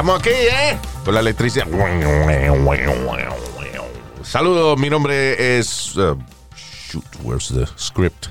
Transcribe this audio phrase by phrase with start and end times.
[0.00, 0.78] Estamos aquí, ¿eh?
[1.04, 1.66] Con la electricidad.
[4.22, 5.94] Saludos, mi nombre es...
[5.94, 6.16] uh,
[6.56, 8.30] shoot, where's the script?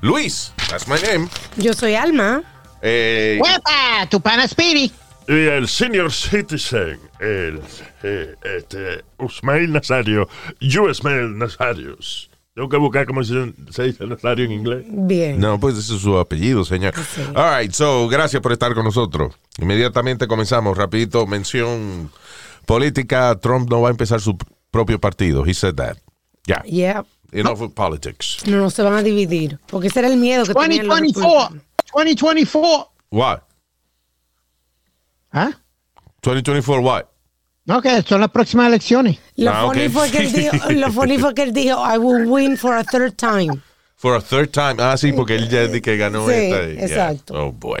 [0.00, 1.28] Luis, that's my name.
[1.58, 2.42] Yo soy Alma.
[2.80, 4.08] Eh, ¡Huepa!
[4.08, 4.94] Tu pana Spirit.
[5.28, 7.60] Y el senior citizen, el
[8.02, 10.26] eh, este, Usmail Nazario,
[10.58, 12.29] Usmail Nazarios.
[12.60, 14.84] Tengo que buscar cómo se, se dice Nazario en inglés.
[14.86, 15.40] Bien.
[15.40, 16.92] no, pues ese es su apellido, señor.
[16.94, 17.22] Sí.
[17.34, 19.34] All right, so, gracias por estar con nosotros.
[19.58, 20.76] Inmediatamente comenzamos.
[20.76, 22.10] Rapidito, mención
[22.66, 23.34] política.
[23.40, 24.36] Trump no va a empezar su
[24.70, 25.46] propio partido.
[25.46, 25.96] He said that.
[26.46, 26.62] Ya.
[26.64, 27.06] Yeah.
[27.32, 28.46] Enough with politics.
[28.46, 29.58] No, no se van a dividir.
[29.70, 31.32] Porque ese era el miedo que tenían los 2024.
[31.32, 31.64] republicanos.
[31.94, 32.92] 2024.
[33.10, 33.40] What?
[35.32, 35.52] ¿Ah?
[36.20, 37.06] 2024 what?
[37.66, 39.18] No, que son las próximas elecciones.
[39.36, 39.92] Lo, Ah, funny ok.
[39.92, 42.82] fue que él dijo, lo funny fue que él dijo, I will win for a
[42.84, 43.60] third time.
[43.96, 44.76] For a third time.
[44.78, 46.62] Ah, sí, porque él ya que ganó Sí, esta.
[46.64, 46.84] y- yeah.
[46.86, 47.34] exacto.
[47.34, 47.80] Oh, boy.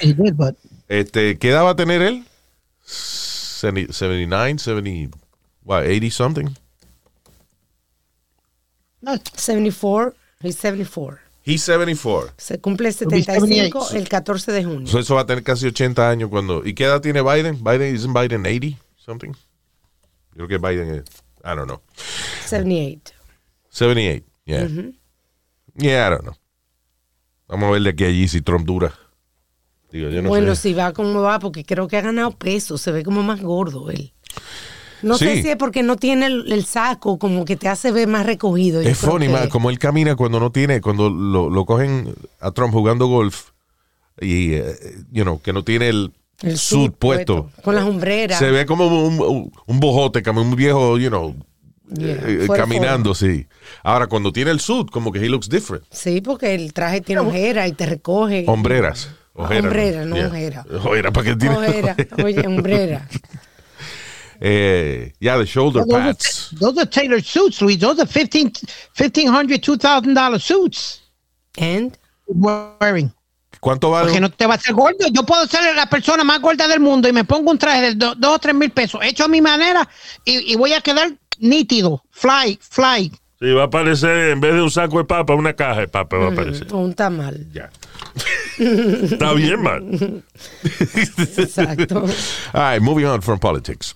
[0.00, 0.54] He did, but
[0.86, 2.24] Este, ¿Qué edad va a tener él?
[2.84, 5.16] 70 79, 70,
[5.64, 6.46] what, 80 something?
[9.00, 11.20] no, 74, he's 74.
[11.48, 12.34] He's 74.
[12.36, 13.96] Se cumple He'll be 75 78.
[13.96, 14.86] el 14 de junio.
[14.86, 16.62] So eso va a tener casi 80 años cuando...
[16.62, 17.64] ¿Y qué edad tiene Biden?
[17.64, 19.32] Biden, ¿isn't Biden 80 something?
[20.34, 21.04] Yo creo que Biden es...
[21.42, 21.80] I don't know.
[22.44, 23.14] 78.
[23.70, 24.68] 78, yeah.
[25.74, 26.36] Yeah, I don't know.
[27.46, 28.92] Vamos a ver de aquí a allí si Trump dura.
[29.90, 30.62] Digo, yo no bueno, sé.
[30.62, 33.90] si va como va, porque creo que ha ganado peso, se ve como más gordo
[33.90, 34.12] él.
[35.02, 35.24] No Sí.
[35.26, 38.26] sé si es porque no tiene el, el saco, como que te hace ver más
[38.26, 38.80] recogido.
[38.80, 42.72] Es funny, que- como él camina cuando no tiene, cuando lo, lo cogen a Trump
[42.72, 43.50] jugando golf
[44.20, 44.74] y, eh,
[45.12, 47.50] you know, que no tiene el, el suit puesto.
[47.62, 48.38] Con las hombreras.
[48.38, 49.50] Se ve como un,
[49.80, 51.34] bojote, como un viejo, you know,
[51.90, 53.46] Yeah, eh, fuera caminando, sí.
[53.82, 55.84] Ahora, cuando tiene el suit, como que he looks different.
[55.90, 58.44] Sí, porque el traje tiene ojera y te recoge.
[58.46, 59.08] Hombreras.
[59.34, 60.26] Ah, Ojeras, hombrera, no Yeah.
[60.26, 60.66] ojera.
[60.84, 61.56] Ojera, ¿para qué tiene?
[61.56, 63.08] Ojera, oye, hombrera.
[64.40, 66.50] eh, yeah, the shoulder those, are, pads.
[66.60, 67.78] those are tailored suits, Luis.
[67.78, 68.52] Those are 15,
[68.96, 71.00] 1500 $2,000 suits
[71.58, 73.12] And wearing.
[73.60, 74.06] ¿Cuánto vale?
[74.06, 75.08] Porque no te va a hacer gordo.
[75.12, 78.14] Yo puedo ser la persona más gorda del mundo y me pongo un traje de
[78.16, 79.88] 2 o 3 mil pesos, hecho a mi manera
[80.24, 82.04] y, y voy a quedar nítido.
[82.10, 83.10] Fly, fly.
[83.40, 86.16] Sí, va a aparecer, en vez de un saco de papa, una caja de papa
[86.16, 86.66] va a aparecer.
[86.72, 87.46] o un tamal.
[87.52, 87.70] Ya.
[88.58, 90.24] Está bien, man.
[91.36, 92.04] Exacto.
[92.52, 93.94] All right, moving on from politics.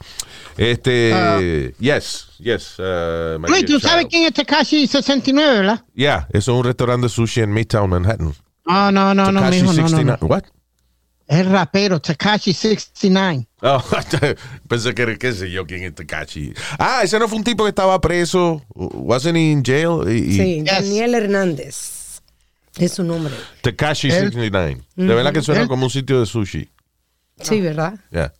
[0.56, 2.78] Este, yes, yes.
[2.78, 5.84] Uh, Luis, ¿tú sabes quién es Tekashi 69, verdad?
[5.94, 8.34] Yeah, eso es un restaurante de sushi en Midtown Manhattan.
[8.66, 10.18] No, no, no, no, Tekashi mijo, no, no, 69.
[10.20, 10.26] no.
[10.28, 10.42] What?
[11.28, 13.46] Es el rapero, Tekashi 69.
[13.62, 13.82] Oh,
[14.68, 16.52] pensé que era, qué sé yo, quién es Tekashi.
[16.78, 18.62] Ah, ese no fue un tipo que estaba preso.
[18.74, 20.02] Wasn't he in jail?
[20.08, 20.64] Y, y- Sí, Yes.
[20.64, 22.20] Daniel Hernández.
[22.78, 23.32] Es su nombre.
[23.62, 24.82] Tekashi Él- 69.
[24.96, 26.68] De verdad que suena Él- como un sitio de sushi.
[27.40, 27.94] Sí, ¿verdad?
[28.10, 28.32] Yeah.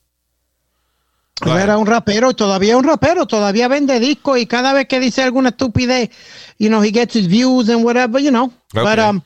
[1.40, 4.86] Él era un rapero y todavía es un rapero, todavía vende discos y cada vez
[4.86, 6.10] que dice alguna estupidez,
[6.58, 8.52] you know, he gets his views and whatever, you know.
[8.72, 9.22] But um,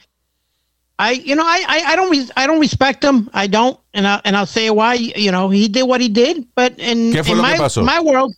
[0.98, 3.28] I, you know, I, I, I don't, I don't respect him.
[3.34, 4.94] I don't, and I, and I'll say why.
[4.94, 8.34] You know, he did what he did, but in, ¿Qué fue in my, my world,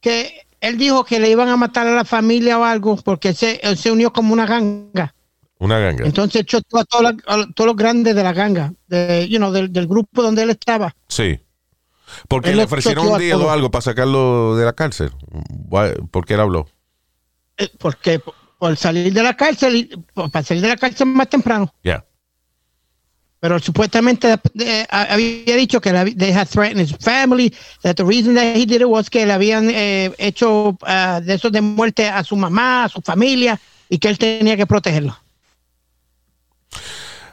[0.00, 3.36] que él dijo que le iban a matar a la familia o algo porque él
[3.36, 5.14] se, él se unió como una ganga.
[5.60, 6.04] Una ganga.
[6.04, 10.22] Entonces echó a todos los grandes de la ganga, de, you know, del, del grupo
[10.22, 10.94] donde él estaba.
[11.08, 11.40] Sí.
[12.28, 15.12] Porque le ofrecieron un a deal o algo para sacarlo de la cárcel.
[16.10, 16.68] ¿Por qué él habló?
[17.56, 18.20] Eh, porque
[18.58, 21.72] por- salir de la cárcel, para salir de la cárcel más temprano.
[21.82, 22.04] Yeah.
[23.40, 28.34] Pero supuestamente eh, había dicho que hab- they had threatened his family, that the reason
[28.34, 32.08] that he did it was que le habían eh, hecho ah, de esos de muerte
[32.08, 35.16] a su mamá, a su familia, y que él tenía que protegerlo.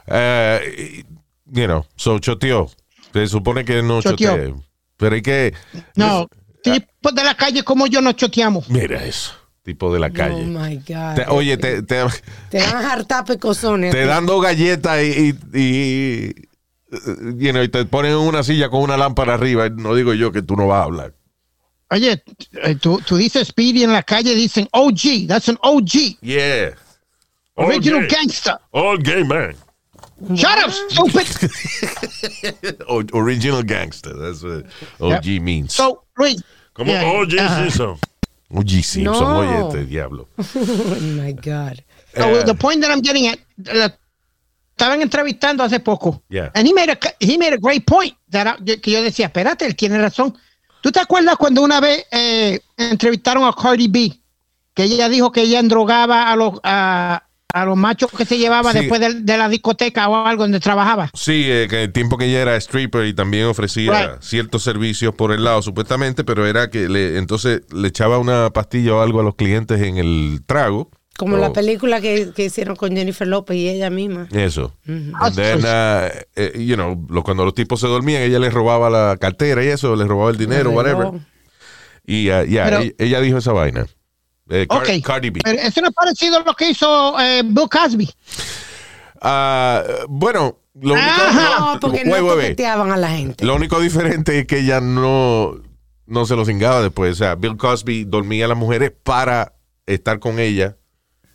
[0.06, 1.04] Eh,
[1.46, 2.70] you know, so choteó.
[3.20, 4.30] Se supone que no Choteó.
[4.32, 4.54] choteé.
[4.96, 5.54] Pero hay que.
[5.94, 6.28] No,
[6.62, 8.68] tipos de la calle como yo no choteamos.
[8.68, 9.32] Mira eso.
[9.62, 10.44] Tipo de la Oh calle.
[10.44, 11.14] my God.
[11.16, 12.04] Te- oye, te, te,
[12.50, 13.90] Te van a hartar pecosones.
[13.92, 16.34] te dando galletas y, y, y,
[17.36, 19.68] you know, y te ponen en una silla con una lámpara arriba.
[19.68, 21.14] No digo yo que tú no vas a hablar.
[21.90, 22.22] Oye,
[22.62, 26.70] eh, tú, tú dices Speedy en la calle, dicen OG, that's an OG, Yeah.
[27.54, 28.58] Original gangster.
[28.70, 29.56] All gay man.
[30.34, 31.26] Shut up, stupid.
[32.88, 34.14] O- Original gangster.
[34.14, 34.64] That's what
[35.00, 35.74] OG means.
[35.74, 36.42] So, Luis.
[36.72, 37.38] Como Yeah, O.J.
[37.38, 37.56] uh-huh.
[37.70, 37.98] Simpson.
[38.54, 39.38] OG Simpson, No.
[39.38, 40.28] oye este diablo.
[40.38, 41.82] Oh my God.
[42.14, 42.44] So, Eh.
[42.44, 43.38] the point that I'm getting at,
[44.76, 46.22] estaban entrevistando hace poco.
[46.28, 46.50] Yeah.
[46.54, 48.14] And he made a, he made a great point.
[48.30, 50.36] that I- que yo decía, espérate, él tiene razón.
[50.82, 54.12] ¿Tú te acuerdas cuando una vez eh, entrevistaron a Cardi B?
[54.74, 57.25] Que ella dijo que ella endrogaba a los, a,
[57.62, 58.80] a los machos que se llevaba Sí.
[58.80, 61.10] después de, de la discoteca o algo donde trabajaba.
[61.14, 64.22] Sí, eh, que el tiempo que ella era stripper y también ofrecía Right.
[64.22, 68.94] ciertos servicios por el lado, supuestamente, pero era que le, entonces le echaba una pastilla
[68.94, 70.90] o algo a los clientes en el trago.
[71.18, 74.28] Como la película que, que hicieron con Jennifer López y ella misma.
[74.32, 74.76] Eso.
[74.86, 78.90] And then, uh, eh, you know, lo- cuando los tipos se dormían, ella les robaba
[78.90, 81.08] la cartera y eso, les robaba el dinero, El whatever.
[82.06, 83.86] Y uh, ya, Pero- ella, ella dijo esa vaina.
[84.48, 85.02] Eh, Car- Ok.
[85.04, 85.40] Cardi B.
[85.42, 88.08] Pero eso no es parecido a lo que hizo eh, Bill Cosby.
[89.20, 91.58] Ah, bueno, lo único, Ajá.
[91.74, 93.44] No, porque no Wait, toqueteaban a la gente.
[93.44, 95.56] Lo único diferente es que ella no,
[96.06, 97.12] no se lo cingaba después.
[97.12, 99.54] O sea, Bill Cosby dormía a las mujeres para
[99.86, 100.76] estar con ella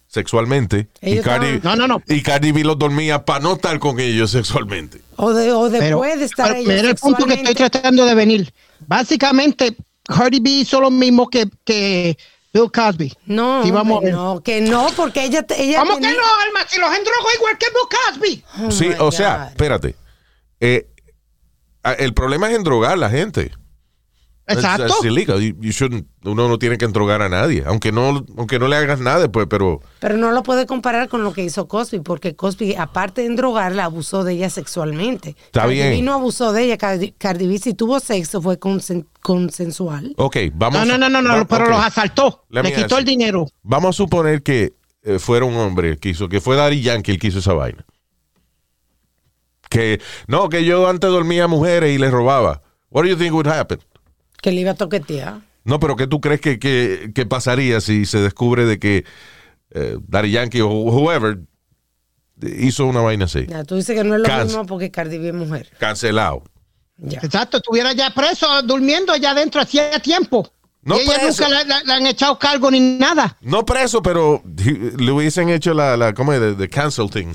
[0.07, 0.89] sexualmente.
[1.01, 2.03] Y Cardi, estaban- No, no, no.
[2.07, 5.01] y Cardi B los dormía para no estar con ellos sexualmente.
[5.15, 8.13] O, de, o Pero, después de estar pero mira el punto que estoy tratando de
[8.15, 8.53] venir.
[8.87, 12.17] Básicamente, Cardi B hizo lo mismo que, que
[12.53, 13.13] Bill Cosby.
[13.27, 14.23] No, Sí, vamos hombre, a ver.
[14.23, 16.59] no, que no, porque ella, ella ¿Cómo que tenía- no, Alma?
[16.67, 17.87] Si los endrogó igual que Bill
[18.37, 18.65] Cosby.
[18.67, 19.47] Oh sí, o sea, God.
[19.47, 19.95] espérate.
[20.59, 20.87] Eh,
[21.83, 23.51] ah, el problema es endrogar a la gente.
[24.47, 24.93] Exacto.
[25.05, 25.39] Illegal.
[25.39, 27.63] You- you shouldn't- uno no tiene que endrogar a nadie.
[27.65, 29.79] Aunque no, aunque no le hagas nada, pues, pero.
[29.99, 33.85] Pero no lo puede comparar con lo que hizo Cosby, porque Cosby, aparte de endrogarla,
[33.85, 35.35] abusó de ella sexualmente.
[35.45, 35.89] Está Cardi bien.
[35.91, 36.77] B no abusó de ella.
[36.77, 40.13] Cardi, Cardi B, si tuvo sexo, fue consen- consensual.
[40.17, 40.85] Ok, vamos.
[40.85, 42.43] No, no, no, no, pero los asaltó.
[42.49, 43.45] Let Le quitó el dinero.
[43.63, 44.73] Vamos a suponer que
[45.03, 47.85] eh, fuera un hombre que hizo, que fue Daddy Yankee el que hizo esa vaina.
[49.69, 52.61] Que, no, que yo antes dormía a mujeres y les robaba.
[52.89, 53.79] What do you think would happen?
[54.41, 55.41] Que le iba a toquetear.
[55.63, 59.05] No, pero ¿qué tú crees que, que- que pasaría si se descubre de que
[59.71, 61.39] eh, Daddy Yankee o whoever
[62.41, 63.45] hizo una vaina así?
[63.47, 65.69] Ya, tú dices que no es lo mismo porque Cardi B es mujer.
[65.79, 66.43] Cancelado.
[66.97, 67.19] Ya.
[67.23, 70.51] Exacto, estuviera ya preso, durmiendo allá adentro hacía tiempo.
[70.83, 71.43] No y preso.
[71.47, 73.37] nunca le, han echado cargo ni nada.
[73.41, 76.39] No preso, pero le hubiesen hecho la, la ¿cómo es?
[76.39, 77.33] The, the cancel thing.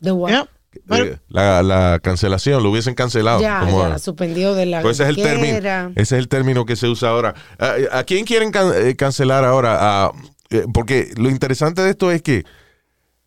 [0.00, 0.48] The what?
[0.90, 3.40] Eh, la, la cancelación, lo hubiesen cancelado.
[3.40, 5.92] Ya, como- ya, suspendido de la Pues ese es el término.
[5.96, 7.34] Ese es el término que se usa ahora.
[7.58, 9.78] ¿A, a quién quieren can- eh, cancelar ahora?
[10.06, 10.12] A-
[10.50, 12.44] eh, porque lo interesante de esto es que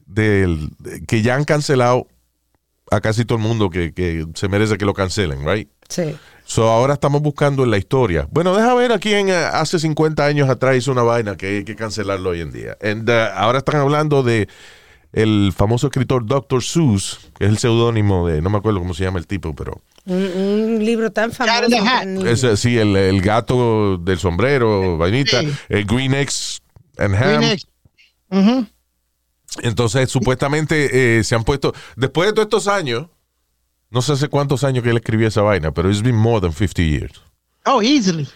[0.05, 0.69] del,
[1.07, 2.07] que ya han cancelado
[2.91, 5.69] a casi todo el mundo que, que se merece que lo cancelen, right?
[5.87, 6.15] Sí.
[6.45, 8.27] So ahora estamos buscando en la historia.
[8.31, 11.63] Bueno, deja ver a quién eh, hace 50 años atrás hizo una vaina que hay
[11.63, 12.75] que cancelarlo hoy en día.
[12.81, 14.47] And, uh, ahora están hablando de
[15.11, 16.63] el famoso escritor Dr.
[16.63, 19.81] Seuss, que es el seudónimo de, no me acuerdo cómo se llama el tipo, pero
[20.05, 20.15] Un,
[20.77, 21.67] un libro tan famoso.
[22.27, 25.49] Ese, sí, el, el gato del sombrero, vainita, Sí.
[25.69, 26.61] el Green Eggs
[26.97, 27.37] and Ham.
[27.41, 27.65] Green Eggs.
[29.63, 33.07] Entonces, supuestamente eh, se han puesto, después de todos estos años,
[33.89, 36.51] no sé hace cuántos años que él escribió esa vaina, pero it's been more than
[36.53, 37.21] 50 years.
[37.65, 38.27] Oh, easily.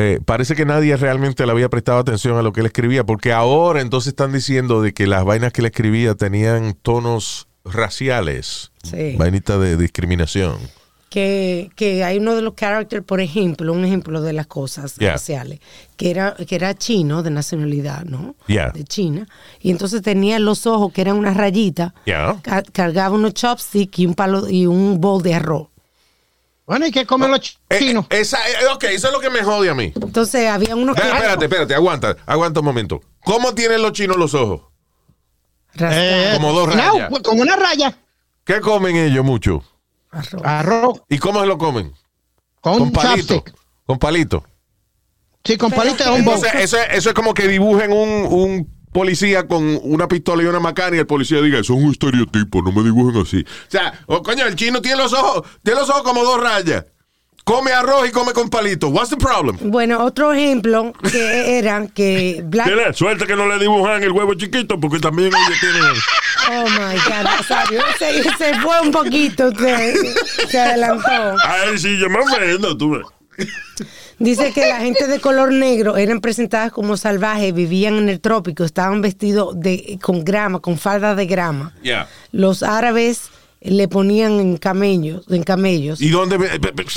[0.00, 3.32] Eh, parece que nadie realmente le había prestado atención a lo que él escribía, porque
[3.32, 9.14] ahora entonces están diciendo de que las vainas que él escribía tenían tonos raciales, Sí.
[9.18, 10.56] vainita de discriminación.
[11.10, 15.14] que, que hay uno de los characters, por ejemplo, un ejemplo de las cosas Yeah.
[15.14, 15.58] raciales,
[15.96, 18.36] que era, que era chino, de nacionalidad, ¿no?
[18.46, 18.70] Yeah.
[18.70, 19.26] De China.
[19.60, 22.40] Y entonces tenía los ojos que eran una rayita, Yeah.
[22.72, 25.66] cargaba unos chopsticks y un palo y un bol de arroz.
[26.70, 28.06] Bueno, ¿y qué comen los Eh, chinos?
[28.10, 29.92] eh, esa, eh, ok, eso es lo que me jode a mí.
[30.00, 33.00] Entonces había unos que Espérate, espérate, espérate, aguanta, aguanta un momento.
[33.24, 34.60] ¿Cómo tienen los chinos los ojos?
[35.74, 37.08] rascaban como dos No, rayas.
[37.10, 37.98] pues, como una raya.
[38.44, 39.64] ¿Qué comen ellos mucho?
[40.12, 40.42] arroz.
[40.44, 41.92] Arroz ¿Y cómo se lo comen?
[42.60, 43.42] con, Con palito.
[43.84, 44.44] Con palito.
[45.44, 46.16] Sí, con palito de un.
[46.18, 50.46] Entonces, eso, es- eso es como que dibujen un, un policía con una pistola y
[50.46, 53.40] una macana y el policía diga, eso es un estereotipo, no me dibujen así.
[53.40, 56.84] O sea, oh, coño, el chino tiene los ojos, tiene los ojos como dos rayas.
[57.44, 58.88] Come arroz y come con palito.
[58.88, 59.56] What's the problem?
[59.70, 62.66] Bueno, otro ejemplo que era que Black...
[62.66, 65.82] Tiene suerte que no le dibujan el huevo chiquito porque también ellos tienen.
[66.50, 71.36] Oh my God, Nazario, se, se fue un poquito, se, se adelantó.
[71.44, 73.06] Ay, sí, yo me ofendo, tú ves.
[74.18, 78.64] Dice que la gente de color negro eran presentadas como salvajes, vivían en el trópico,
[78.64, 81.72] estaban vestidos de, con grama, con falda de grama.
[81.82, 82.06] Yeah.
[82.30, 83.30] Los árabes
[83.62, 86.36] le ponían en camellos, en camellos ¿Y dónde?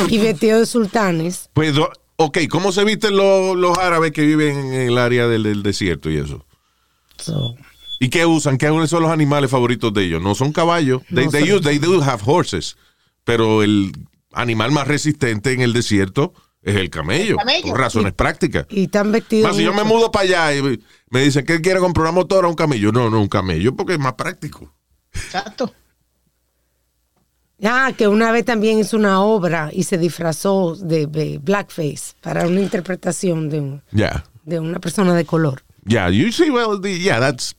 [0.10, 1.50] y vestidos de sultanes.
[1.54, 1.74] Pues,
[2.18, 6.10] ok, ¿cómo se visten los, los árabes que viven en el área del, del desierto
[6.10, 6.46] y eso?
[7.18, 7.56] So,
[8.00, 8.58] ¿Y qué usan?
[8.58, 10.22] ¿Qué son los animales favoritos de ellos?
[10.22, 11.04] No son caballos.
[11.14, 11.58] They, No they son.
[11.60, 12.76] use- they do have horses.
[13.24, 13.94] Pero el
[14.34, 17.38] animal más resistente en el desierto es el camello.
[17.38, 17.68] camello.
[17.70, 18.66] Por razones prácticas.
[18.70, 19.50] Y están vestidos.
[19.50, 22.48] Más si yo me mudo para allá y me dicen que quiere comprar una motora
[22.48, 22.92] o un camello.
[22.92, 24.74] No, no, un camello porque es más práctico.
[25.14, 25.74] Exacto.
[27.66, 32.46] Ah, que una vez también hizo una obra y se disfrazó de, de blackface para
[32.48, 33.82] una interpretación de, un-
[34.44, 35.64] de una persona de color.
[35.86, 37.56] Yeah, you see, well, the- yeah, that's.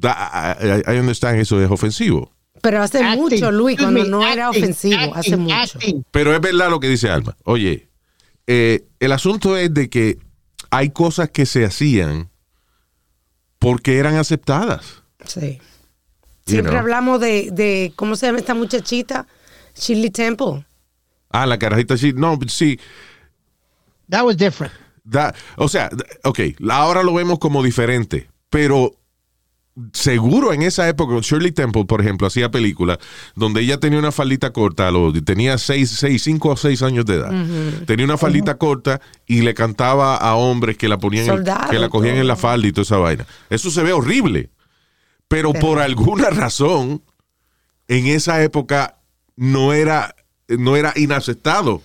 [0.00, 2.32] that- I, I understand eso es ofensivo.
[2.62, 3.20] Pero hace Acting.
[3.22, 5.54] mucho, Luis, cuando me, no era acting, ofensivo, hace mucho.
[5.54, 6.04] acting.
[6.10, 7.36] Pero es verdad lo que dice Alma.
[7.44, 7.88] Oye,
[8.46, 10.18] eh, el asunto es de que
[10.70, 12.30] hay cosas que se hacían
[13.58, 15.02] porque eran aceptadas.
[15.26, 15.58] Sí.
[16.46, 16.80] You Siempre know.
[16.80, 19.26] hablamos de, de, ¿cómo se llama esta muchachita?
[19.74, 20.64] Shirley Temple.
[21.30, 22.12] Ah, la carajita sí.
[22.14, 22.78] No, sí.
[24.08, 24.72] That was different.
[25.04, 25.90] da- o sea,
[26.24, 28.96] ok, la- ahora lo vemos como diferente, pero
[29.92, 32.98] seguro en esa época, Shirley Temple, por ejemplo, hacía películas
[33.34, 37.06] donde ella tenía una faldita corta, a los- tenía 6, seis, 5 o 6 años
[37.06, 37.32] de edad.
[37.86, 41.26] Tenía una faldita corta y le cantaba a hombres que la ponían,
[41.70, 43.26] que la cogían en la falda y toda esa vaina.
[43.48, 44.50] Eso se ve horrible.
[45.28, 47.02] Pero por alguna razón,
[47.88, 48.98] en esa época
[49.36, 50.14] no era,
[50.48, 51.82] no era inaceptado.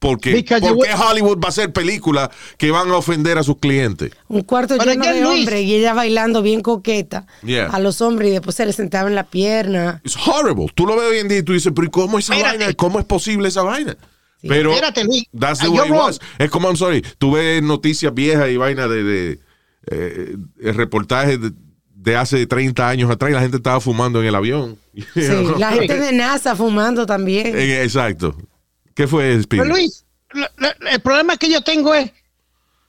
[0.00, 3.42] Porque, Because ¿Por you qué Hollywood va a hacer películas que van a ofender a
[3.42, 4.12] sus clientes?
[4.28, 7.66] Un cuarto Pero lleno de hombres y ella bailando bien coqueta Yeah.
[7.66, 10.00] a los hombres y después se le sentaba en la pierna.
[10.04, 10.66] Es horrible.
[10.74, 12.72] Tú lo ves hoy en día y tú dices, pero ¿y cómo esa vaina?
[12.74, 13.96] ¿Cómo es posible esa vaina?
[14.40, 14.72] Pero
[15.36, 16.20] that's the way it was.
[16.38, 19.30] Es como, I'm sorry, tú ves noticias viejas y vaina de, de
[19.90, 21.50] eh, eh, reportajes de,
[21.96, 24.78] de hace 30 años atrás y la gente estaba fumando en el avión.
[25.14, 25.26] Sí,
[25.58, 27.48] la gente de NASA fumando también.
[27.58, 28.36] Eh, Exacto.
[28.98, 29.62] ¿Qué fue, Speedy?
[29.62, 32.10] Pero Luis, lo- lo- el problema que yo tengo es,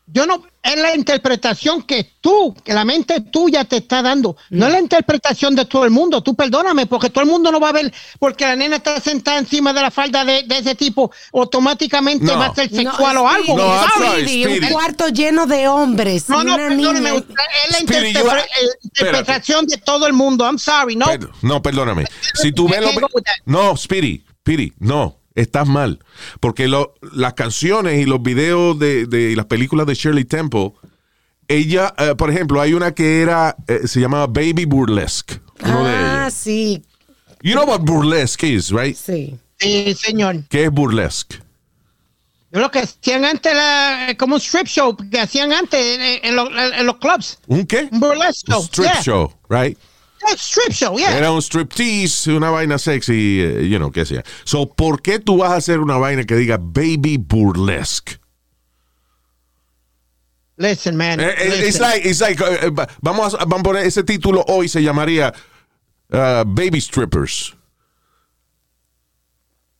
[0.08, 4.36] yo no, es la interpretación que tú, que la mente tuya te está dando.
[4.50, 6.24] No es la interpretación de todo el mundo.
[6.24, 9.38] Tú perdóname, porque todo el mundo no va a ver, porque la nena está sentada
[9.38, 12.39] encima de la falda de, de ese tipo, automáticamente No.
[12.39, 13.56] va a ser No, sexual o algo.
[13.56, 16.28] No, un cuarto lleno de hombres.
[16.28, 17.16] No, no, perdóname, niña.
[17.18, 20.44] es la Speedy, you interpre- are- eh, interpretación de todo el mundo.
[20.44, 21.06] I'm sorry, no.
[21.06, 22.06] Per- no, perdóname.
[22.34, 22.89] Si tú ves lo...
[23.46, 25.19] No, Speedy, Speedy, no.
[25.36, 26.00] Estás mal.
[26.39, 30.74] Porque lo- las canciones y los videos de, de las películas de Shirley Temple,
[31.48, 35.39] ella, eh, por ejemplo, hay una que era, eh, se llamaba Baby Burlesque.
[35.63, 36.83] Uno Ah, sí,
[37.41, 38.95] You know what burlesque is, right?
[38.95, 39.38] sí.
[39.57, 40.43] Sí, señor.
[40.50, 41.38] ¿Qué es burlesque?
[42.51, 46.36] Yo lo que hacían antes era como un strip show que hacían antes en, en
[46.36, 47.39] los- en los clubs.
[47.48, 47.88] ¿Un qué?
[47.91, 48.62] Un burlesque show.
[48.62, 49.01] Un strip yeah.
[49.03, 49.77] show, right?
[50.28, 51.16] Yeah, strip show, yeah.
[51.18, 54.24] Era un striptease, una vaina sexy, eh, you know, qué sea.
[54.44, 58.20] So, ¿por qué tú vas a hacer una vaina que diga baby burlesque?
[60.58, 61.20] Listen, man.
[61.22, 61.68] Eh, eh, listen.
[61.68, 64.82] it's like, it's like, eh, va- vamos, a, vamos a poner ese título hoy, se
[64.84, 65.34] llamaría
[66.12, 67.56] uh, Baby Strippers.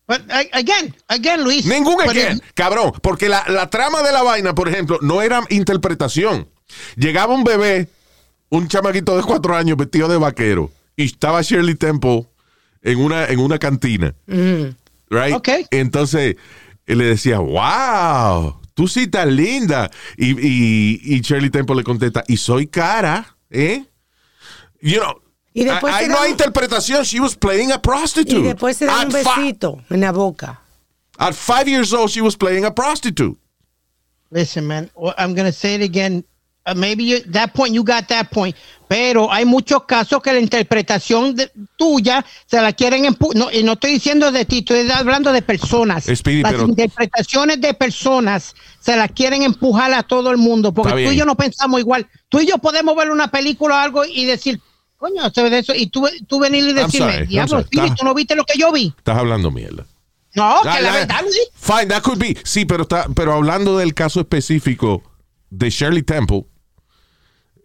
[0.08, 0.22] But,
[0.54, 1.66] again, again, Luis.
[1.66, 5.42] Ningún again, it- cabrón, porque la, la trama de la vaina, por ejemplo, no era
[5.50, 6.48] interpretación.
[6.96, 7.90] Llegaba un bebé,
[8.50, 12.28] un chamaquito de cuatro años vestido de vaquero, y estaba Shirley Temple
[12.82, 14.14] en una, en una cantina.
[15.10, 15.34] Right?
[15.34, 15.50] Ok.
[15.72, 16.36] Entonces,
[16.86, 19.90] él le decía, wow, tú sí estás linda.
[20.18, 23.86] Y, y, y Shirley Temple le contesta, y soy cara, ¿eh?
[24.82, 25.22] You know,
[25.54, 27.04] Y después ahí no hay interpretación.
[27.04, 28.40] She was playing a prostitute.
[28.40, 30.62] Y después se da At un besito en la boca.
[31.18, 33.38] At five years old, she was playing a prostitute.
[34.32, 34.90] Listen, man.
[35.18, 36.24] I'm going to say it again.
[36.72, 38.56] Uh, maybe you, that point, you got that point.
[38.88, 43.38] Pero hay muchos casos que la interpretación de- tuya se la quieren empujar.
[43.38, 46.06] No, y no estoy diciendo de ti, estoy hablando de personas.
[46.06, 50.74] Speedy, Las pero- interpretaciones de personas se las quieren empujar a todo el mundo.
[50.74, 52.08] Porque tú y yo no pensamos igual.
[52.30, 54.60] Tú y yo podemos ver una película o algo y decir,
[54.98, 55.76] coño, se ve de eso.
[55.76, 57.62] Y tú, tú venir y decirme, diablo.
[57.62, 58.94] Speedy, tú no viste lo que yo vi.
[58.98, 59.86] Estás hablando mierda.
[60.36, 61.50] No, que la verdad, Luis.
[61.56, 62.36] Fine, that could be.
[62.44, 65.04] Sí, pero, está, pero hablando del caso específico
[65.50, 66.46] de Shirley Temple,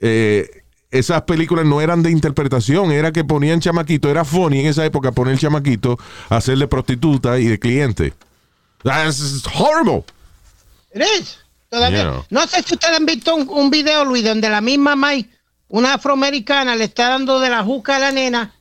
[0.01, 4.85] eh, esas películas no eran de interpretación, era que ponían chamaquito, era funny en esa
[4.85, 5.99] época poner chamaquito
[6.29, 8.15] a hacer de prostituta y de cliente.
[8.85, 10.05] That's horrible.
[10.95, 11.39] It is.
[11.69, 12.25] Todavía.
[12.31, 15.29] No sé si ustedes han visto un, un video, Luis, donde la misma May,
[15.69, 18.55] una afroamericana, le está dando de la juca a la nena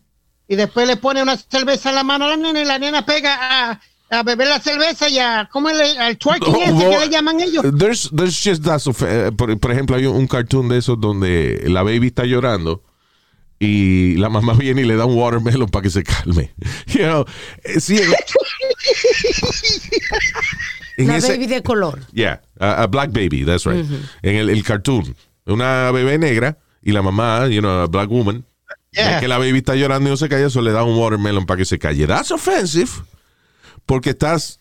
[0.48, 3.06] y después le pone una cerveza en la mano a la nena y la nena
[3.06, 3.82] pega a,
[4.14, 5.80] a beber la cerveza y a, ¿cómo es?
[5.80, 7.64] el- Al twerking ese Well, que le llaman ellos.
[7.78, 11.64] There's, there's just that eh, por, por ejemplo, hay un, un cartoon de esos donde
[11.68, 12.84] la baby está llorando
[13.60, 16.54] y la mamá viene y le da un watermelon para que se calme.
[16.88, 17.26] You know,
[17.64, 18.12] eh, sí, en-
[20.98, 22.00] en Una ese- baby de color.
[22.14, 23.86] Yeah, a, a black baby, that's right.
[24.22, 25.16] En el, el cartoon.
[25.46, 28.46] Una bebé negra y la mamá, you know, a black woman,
[28.96, 29.16] Yeah.
[29.16, 31.48] ve que la baby está llorando y no se calla, eso le da un watermelon
[31.48, 32.06] para que se calle.
[32.06, 32.92] That's offensive.
[33.86, 34.60] Porque estás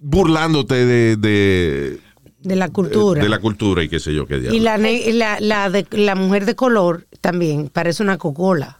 [0.00, 2.00] burlándote de, de,
[2.38, 3.22] De la cultura.
[3.22, 4.56] de la cultura y qué sé yo qué diablo.
[4.56, 8.78] Y la, la, la, de, la mujer de color también parece una cocola.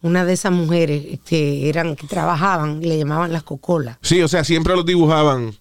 [0.00, 3.98] Una de esas mujeres que eran que trabajaban, le llamaban las cocolas.
[4.02, 5.54] Sí, o sea, siempre los dibujaban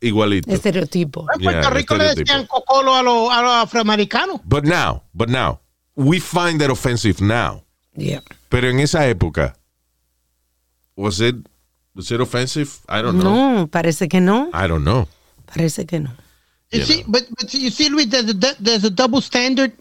[0.00, 0.52] igualitos.
[0.52, 1.24] Estereotipo.
[1.34, 4.40] En Puerto Yeah, Rico le decían cocolo a los, a los afroamericanos.
[4.44, 5.60] But now, but now,
[5.94, 7.62] we find that offensive now.
[7.94, 8.22] Yeah.
[8.48, 9.56] Pero en esa época,
[10.96, 11.36] was it,
[11.96, 12.78] was it offensive?
[12.88, 13.60] I don't know.
[13.60, 14.50] No, parece que no.
[14.52, 15.08] I don't know.
[15.46, 16.10] Parece que no.
[16.70, 19.72] You You see, but, but you see, Luis, there's a, there's a double standard,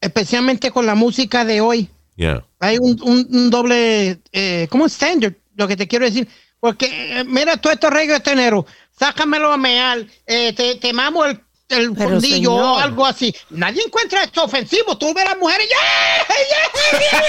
[0.00, 1.88] especialmente con la música de hoy.
[2.16, 2.44] Yeah.
[2.60, 6.28] Hay un, un, un doble, eh, como standard, lo que te quiero decir.
[6.60, 6.86] Porque,
[7.20, 8.66] eh, mira, todo esto reggaetonero,
[8.98, 13.34] sácamelo a mear, eh, te, te mamo el, el Pero, fundillo o algo así.
[13.50, 14.96] Nadie encuentra esto ofensivo.
[14.98, 16.26] Tú ves a las mujeres, ¡yeah!
[16.28, 17.24] ¡yeah!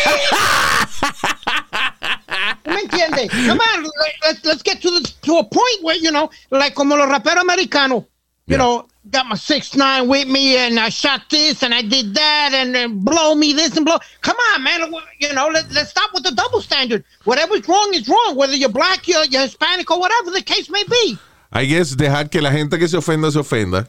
[2.63, 3.30] ¿Tú ¿Me entiendes?
[3.48, 3.89] Come on,
[4.24, 7.42] let's, let's get to, the, to a point where, you know, like como los raperos
[7.44, 8.04] americanos,
[8.48, 8.58] you Yeah.
[8.58, 12.51] know, got my six nine with me and I shot this and I did that
[12.54, 13.98] and then blow me this and blow.
[14.22, 14.82] Come on, man.
[15.20, 17.04] You know, let, let's stop with the double standard.
[17.24, 20.84] Whatever's wrong is wrong, whether you're black, you're, you're Hispanic, or whatever the case may
[20.84, 21.18] be.
[21.51, 23.88] I guess dejar que la gente que se ofenda se ofenda.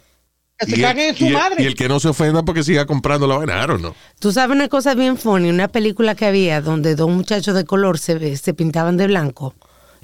[0.59, 1.63] Que se Y caguen el, en su y el- madre.
[1.63, 3.67] y el que no se ofenda porque siga comprando la vaina.
[3.67, 3.95] Don't know.
[4.19, 7.99] Tú sabes una cosa bien funny, una película que había donde dos muchachos de color
[7.99, 9.55] se, se pintaban de blanco.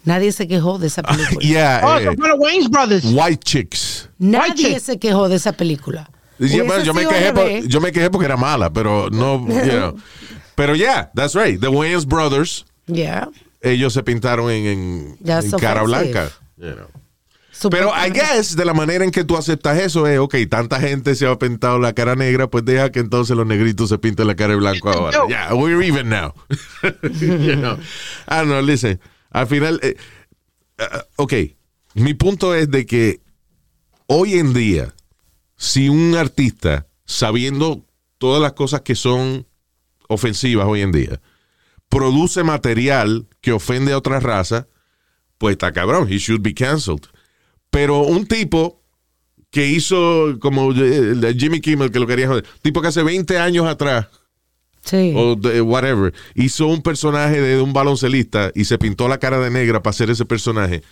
[0.05, 1.41] Nadie se quejó de esa película.
[1.41, 1.81] Yeah.
[1.85, 3.05] oh, eh, Wayne's Brothers.
[3.07, 4.09] white chicks.
[4.19, 6.11] Nadie White se quejó de esa película.
[6.39, 9.71] Yeah, bueno, yo, me quejé por- yo me quejé porque era mala, pero no, you
[9.71, 9.97] know.
[10.55, 11.59] Pero yeah, that's right.
[11.61, 13.29] The Wayans Brothers, Yeah.
[13.63, 15.85] ellos se pintaron en, en, en cara offensive.
[16.13, 16.31] blanca.
[16.59, 16.87] you know.
[17.71, 21.15] Pero I guess de la manera en que tú aceptas eso es, ok, tanta gente
[21.15, 24.35] se ha pintado la cara negra, pues deja que entonces los negritos se pinten la
[24.35, 25.19] cara de blanco ahora.
[25.29, 26.35] Yeah, we're even now.
[27.21, 27.79] you know.
[28.29, 29.01] I don't know, listen.
[29.31, 29.97] Al final, eh,
[30.79, 31.33] uh, ok,
[31.95, 33.21] mi punto es de que
[34.07, 34.95] hoy en día,
[35.57, 37.85] si un artista, sabiendo
[38.19, 39.47] todas las cosas que son
[40.09, 41.21] ofensivas hoy en día,
[41.89, 44.69] produce material que ofende a otra raza,
[45.39, 47.07] pues está cabrón, he should be canceled.
[47.73, 48.81] Pero un tipo
[49.51, 53.67] que hizo como eh, Jimmy Kimmel, que lo quería joder, tipo que hace 20 años
[53.67, 54.07] atrás,
[54.85, 55.13] Sí.
[55.17, 59.51] o de- whatever, hizo un personaje de un baloncelista y se pintó la cara de
[59.51, 60.83] negra para hacer ese personaje.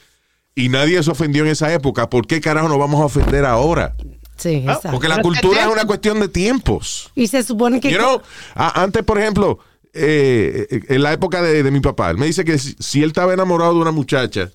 [0.54, 2.10] Y nadie se ofendió en esa época.
[2.10, 3.94] ¿Por qué carajo nos vamos a ofender ahora?
[4.36, 4.90] Sí, exacto.
[4.92, 7.10] Porque la cultura es una cuestión de tiempos.
[7.14, 7.90] Y se supone que.
[7.92, 8.20] You know,
[8.54, 9.58] antes, por ejemplo,
[9.92, 13.32] eh, en la época de, de mi papá, él me dice que si él estaba
[13.34, 14.50] enamorado de una muchacha,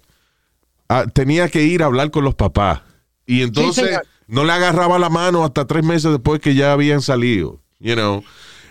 [0.89, 2.81] ah, tenía que ir a hablar con los papás.
[3.25, 7.61] Y entonces no le agarraba la mano hasta tres meses después que ya habían salido.
[7.79, 8.23] You know.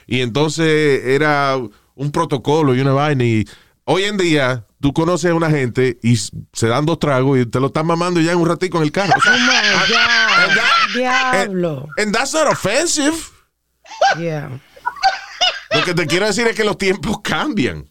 [0.07, 1.57] Y entonces era
[1.94, 3.24] un protocolo y una vaina.
[3.24, 3.44] Y
[3.85, 7.59] hoy en día, tú conoces a una gente y se dan dos tragos y te
[7.61, 9.12] lo están mamando ya en un ratito en el carro.
[9.16, 10.50] O sea, Oh my God.
[10.50, 11.88] and Diablo.
[11.98, 13.14] and that's not offensive.
[14.18, 14.61] Yeah.
[15.72, 17.88] Lo que te quiero decir es que los tiempos cambian.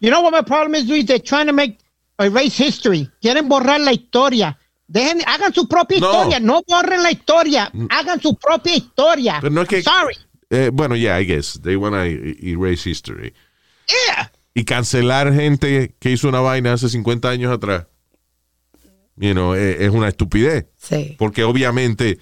[0.00, 1.06] You know what my problem is, Luis?
[1.06, 1.78] They're trying to make
[2.18, 3.10] erase history.
[3.20, 4.58] Quieren borrar la historia.
[4.88, 6.06] Dejen, hagan su propia No.
[6.12, 6.40] historia.
[6.40, 7.70] No borren la historia.
[7.90, 9.38] Hagan su propia historia.
[9.40, 10.16] Pero no es que- Sorry.
[10.50, 11.60] Eh, bueno, yeah, I guess.
[11.62, 12.00] They want to
[12.46, 13.34] erase history.
[13.88, 14.32] Yeah.
[14.54, 17.86] Y cancelar gente que hizo una vaina hace 50 años atrás.
[19.16, 20.66] You know, eh, es una estupidez.
[20.76, 21.16] Sí.
[21.18, 22.18] Porque obviamente,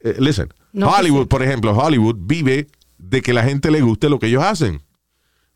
[0.00, 2.66] eh, listen, No, Hollywood, por ejemplo, Hollywood vive
[2.98, 4.82] de que la gente le guste lo que ellos hacen.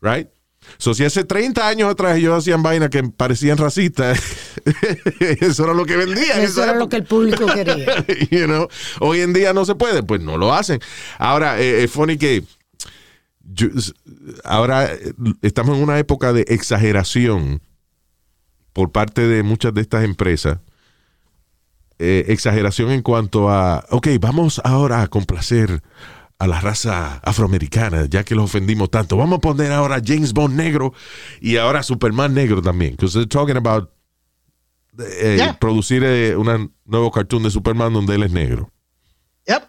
[0.01, 0.27] Right?
[0.77, 4.19] So, si hace 30 años atrás ellos hacían vainas que parecían racistas,
[5.19, 6.39] eso era lo que vendían.
[6.39, 8.05] en Eso era lo que el público quería.
[8.31, 8.67] you know,
[8.99, 10.79] hoy en día no se puede, pues no lo hacen.
[11.17, 12.43] Ahora, eh, es funny que
[13.43, 13.67] yo-
[14.43, 17.61] ahora eh, estamos en una época de exageración
[18.73, 20.57] por parte de muchas de estas empresas.
[21.99, 25.81] Eh, exageración en cuanto a, ok, vamos ahora a complacer
[26.43, 29.15] a la raza afroamericana, ya que los ofendimos tanto.
[29.15, 30.93] Vamos a poner ahora a James Bond negro
[31.39, 32.91] y ahora Superman negro también.
[32.91, 33.89] Because they're talking about
[34.99, 35.57] eh, Yeah.
[35.57, 38.69] producir eh, un nuevo cartoon de Superman donde él es negro.
[39.47, 39.63] Yep.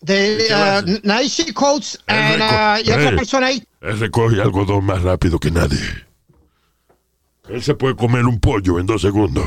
[0.00, 3.62] De uh, and, uh, y otra persona ahí.
[3.82, 5.78] Él recoge algodón más rápido que nadie.
[7.50, 9.44] Él se puede comer un pollo en dos segundos.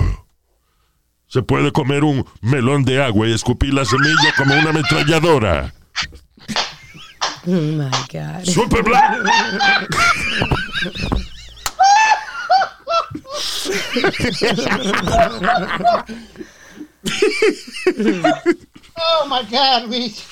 [1.31, 5.73] Se puede comer un melón de agua y escupir la semilla como una ametralladora.
[7.47, 8.43] Oh my God.
[8.43, 9.17] ¡Super Black!
[18.97, 20.27] Oh my God, Luis.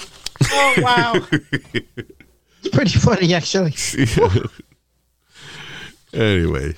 [0.51, 1.13] Oh wow.
[1.31, 3.73] it's pretty funny actually.
[6.13, 6.75] anyway,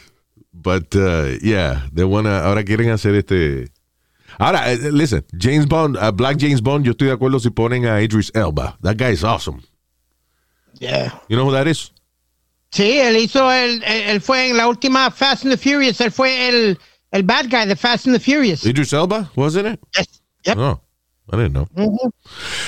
[0.53, 3.71] but uh, yeah, they wanna, ahora quieren hacer este.
[4.39, 7.85] Ahora, eh, listen, James Bond, uh, Black James Bond, yo estoy de acuerdo si ponen
[7.85, 8.77] a Idris Elba.
[8.81, 9.61] That guy is awesome.
[10.79, 11.11] Yeah.
[11.29, 11.91] You know who that is?
[12.71, 16.11] Sí, él hizo el, él, él fue en la última Fast and the Furious, él
[16.11, 16.79] fue el,
[17.11, 18.65] el bad guy de Fast and the Furious.
[18.65, 19.79] Idris Elba, wasn't it?
[19.97, 20.21] Yes.
[20.45, 20.57] Yep.
[20.57, 20.81] No,
[21.31, 21.67] I didn't know.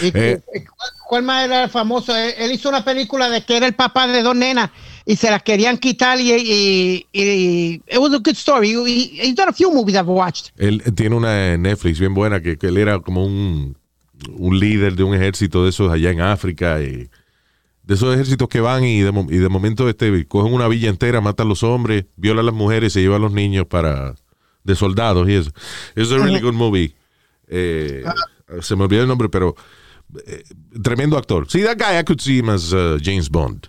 [0.02, 0.42] Y- Eh.
[0.46, 2.16] ¿cuál, cuál más era el famoso?
[2.16, 4.70] Él, él hizo una película de que era el papá de dos nenas
[5.06, 8.72] y se las querían quitar y, y, y- it was a good story.
[8.72, 10.52] He, he's done a few movies I've watched.
[10.58, 13.78] Él tiene una Netflix bien buena que, que él era como un,
[14.38, 16.82] un líder de un ejército de esos allá en África.
[16.82, 17.10] Y
[17.84, 21.20] de esos ejércitos que van y de, y de momento este, cogen una villa entera,
[21.20, 24.16] matan a los hombres, violan a las mujeres, se llevan a los niños para
[24.64, 25.52] de soldados y eso.
[25.96, 26.96] Es un really good movie.
[27.50, 28.04] Eh,
[28.62, 29.54] se me olvidó el nombre, pero
[30.26, 30.44] eh,
[30.82, 31.46] tremendo actor.
[31.50, 33.68] Sí, that guy I could see him as uh, James Bond.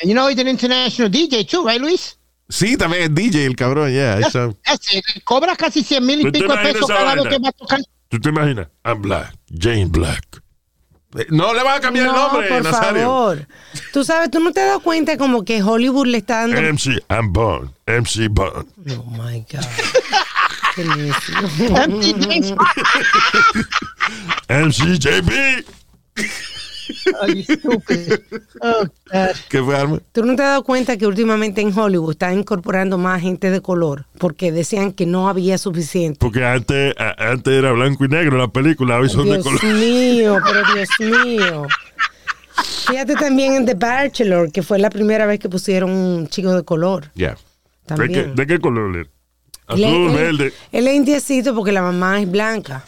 [0.00, 2.18] And you know he's an international DJ too, right, Luis?
[2.48, 4.20] Sí, también es DJ el cabrón, yeah.
[4.20, 7.26] it's, uh, Ese, cobra casi 100 mil y ¿Tú te pico de pesos cada vez
[7.26, 7.80] que va a tocar.
[8.08, 8.68] ¿Tú te imaginas?
[8.84, 9.34] I'm black.
[9.58, 10.42] Jane Black.
[11.16, 13.02] eh, no le van a cambiar no, el nombre, por Nazario.
[13.02, 13.48] favor.
[13.92, 16.60] Tú sabes, tú no te das cuenta como que Hollywood le está dando.
[16.60, 17.70] MC, I'm Bond.
[17.86, 18.68] MC Bond.
[18.90, 19.66] Oh my God.
[20.76, 20.82] Qué.
[21.74, 22.54] Empty James
[24.48, 25.64] MC JB.
[27.20, 28.20] Oh, you stupid.
[28.62, 29.36] Oh, God.
[29.48, 30.00] ¿Qué fue, Alma?
[30.12, 33.60] ¿Tú no te has dado cuenta que últimamente en Hollywood están incorporando más gente de
[33.60, 34.06] color?
[34.18, 36.18] Porque decían que no había suficiente.
[36.20, 39.64] Porque antes, antes era blanco y negro la película, hoy son de Dios color.
[39.74, 41.66] mío, pero Dios mío.
[42.88, 46.64] Fíjate también en The Bachelor, que fue la primera vez que pusieron un chico de
[46.64, 47.10] color.
[47.14, 47.36] Yeah.
[47.88, 49.08] ¿De qué, de qué color era?
[49.66, 50.52] Azul, él- verde.
[50.72, 52.84] Él es indiecito porque la mamá es blanca.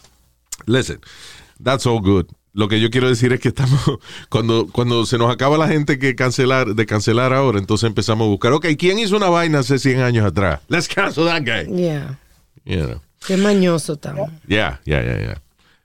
[0.67, 1.01] Listen,
[1.63, 2.27] that's all good.
[2.55, 3.81] Lo que yo quiero decir es que estamos,
[4.29, 8.29] cuando, cuando se nos acaba la gente que cancelar, de cancelar ahora, entonces empezamos a
[8.29, 10.61] buscar, ok, ¿quién hizo una vaina hace 100 años atrás?
[10.69, 11.67] Let's cancel that guy.
[11.75, 12.19] Yeah.
[12.65, 13.01] You know.
[13.27, 14.31] Qué mañoso estamos.
[14.47, 15.43] Yeah, yeah, yeah, yeah.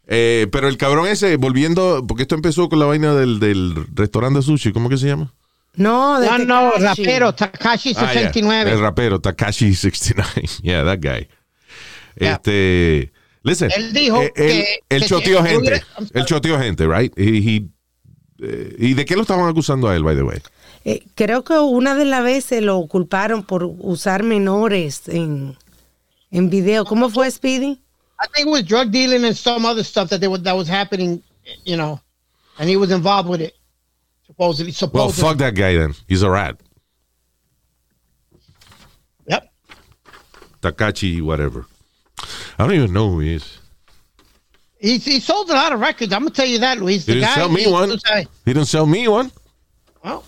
[0.07, 4.39] Eh, pero el cabrón ese, volviendo, porque esto empezó con la vaina del, del restaurante
[4.39, 5.33] de sushi, ¿cómo que se llama?
[5.75, 8.23] No, de No, no, rapero, Takashi Ah, yeah.
[8.23, 8.71] 69.
[8.71, 10.49] El rapero, Takashi 69.
[10.61, 11.27] Yeah, that guy.
[12.19, 12.33] Yeah.
[12.33, 13.12] Este,
[13.43, 13.71] listen.
[13.75, 15.83] Él dijo eh, él, que- él que choteó si gente.
[16.13, 17.13] Él choteó gente, right?
[17.17, 17.67] He- he-
[18.39, 20.41] eh, ¿Y de qué lo estaban acusando a él, by the way?
[20.85, 25.57] Eh, creo que una de las veces lo culparon por usar menores en,
[26.31, 26.83] en video.
[26.83, 27.79] ¿Cómo fue, Speedy?
[28.19, 30.67] I think it was drug dealing and some other stuff that they were, that was
[30.69, 31.21] happening,
[31.65, 32.01] you know,
[32.57, 33.53] and he was involved with it.
[34.27, 35.29] Supposedly, Well, supposedly.
[35.29, 35.93] fuck that guy then.
[36.07, 36.57] He's a rat.
[39.27, 39.51] Yep.
[40.61, 41.65] Takachi, whatever.
[42.57, 43.59] I don't even know who he is.
[44.79, 46.11] He, he sold a lot of records.
[46.13, 47.05] I'm gonna tell you that, Luis.
[47.05, 47.89] He The didn't guy, sell me he- one.
[47.89, 49.31] He didn't sell me one.
[50.03, 50.23] well,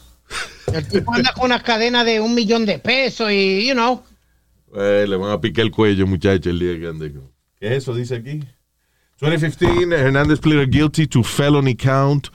[0.74, 4.04] el tipo anda con una cadena de un millón de pesos y, you know,
[4.78, 7.12] Eh, le van a picar el cuello, muchacho, el día que ande
[7.60, 7.94] ¿Qué es eso?
[7.94, 8.42] Dice aquí.
[9.22, 12.30] 2015, Hernandez pleaded guilty to felony count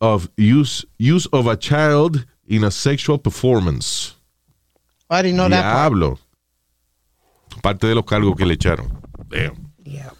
[0.00, 4.14] of use, use of a child in a sexual performance.
[5.10, 5.62] I didn't know that.
[5.90, 6.18] part.
[7.64, 7.70] Diablo.
[7.72, 8.88] Parte de los cargos que le echaron.
[9.28, 9.72] Damn.
[9.84, 10.12] Yeah.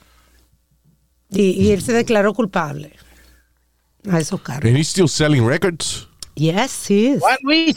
[1.31, 2.93] Y, y él se declaró culpable
[4.11, 4.65] a esos cargos.
[4.69, 6.09] And he's still selling records?
[6.37, 7.21] Yes, he is.
[7.23, 7.77] What, Luis?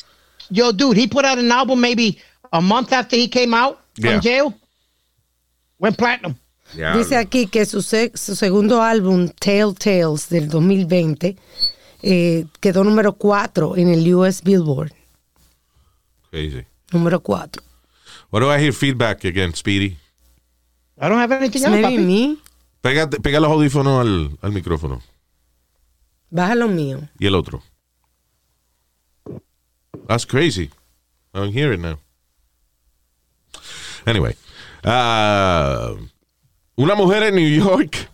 [0.50, 2.18] Yo, dude, he put out an album maybe
[2.52, 4.12] a month after he came out Yeah.
[4.12, 4.54] from jail.
[5.80, 6.36] Went platinum.
[6.96, 11.38] Dice aquí que su, su segundo álbum, Telltales, del 2020,
[12.04, 14.92] eh, quedó número 4 en el US Billboard.
[16.30, 16.66] Crazy.
[16.92, 17.64] Número 4.
[18.30, 19.98] What do I hear feedback again, Speedy?
[21.00, 22.06] I don't have anything else, Maybe papi.
[22.06, 22.38] me.
[22.82, 25.02] Pega, pega los audífonos al, al micrófono.
[26.30, 27.08] Baja lo mío.
[27.20, 27.62] Y el otro.
[30.08, 30.70] That's crazy.
[31.34, 32.00] I don't hear it now.
[34.06, 34.36] Anyway.
[34.84, 35.94] ah,
[36.76, 38.10] una mujer en New York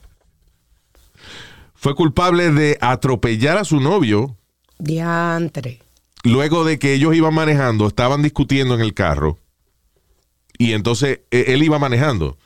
[1.75, 4.37] fue culpable de atropellar a su novio
[4.79, 5.81] Diantre.
[6.23, 9.37] luego de que ellos iban manejando, estaban discutiendo en el carro
[10.63, 12.37] y entonces eh, él iba manejando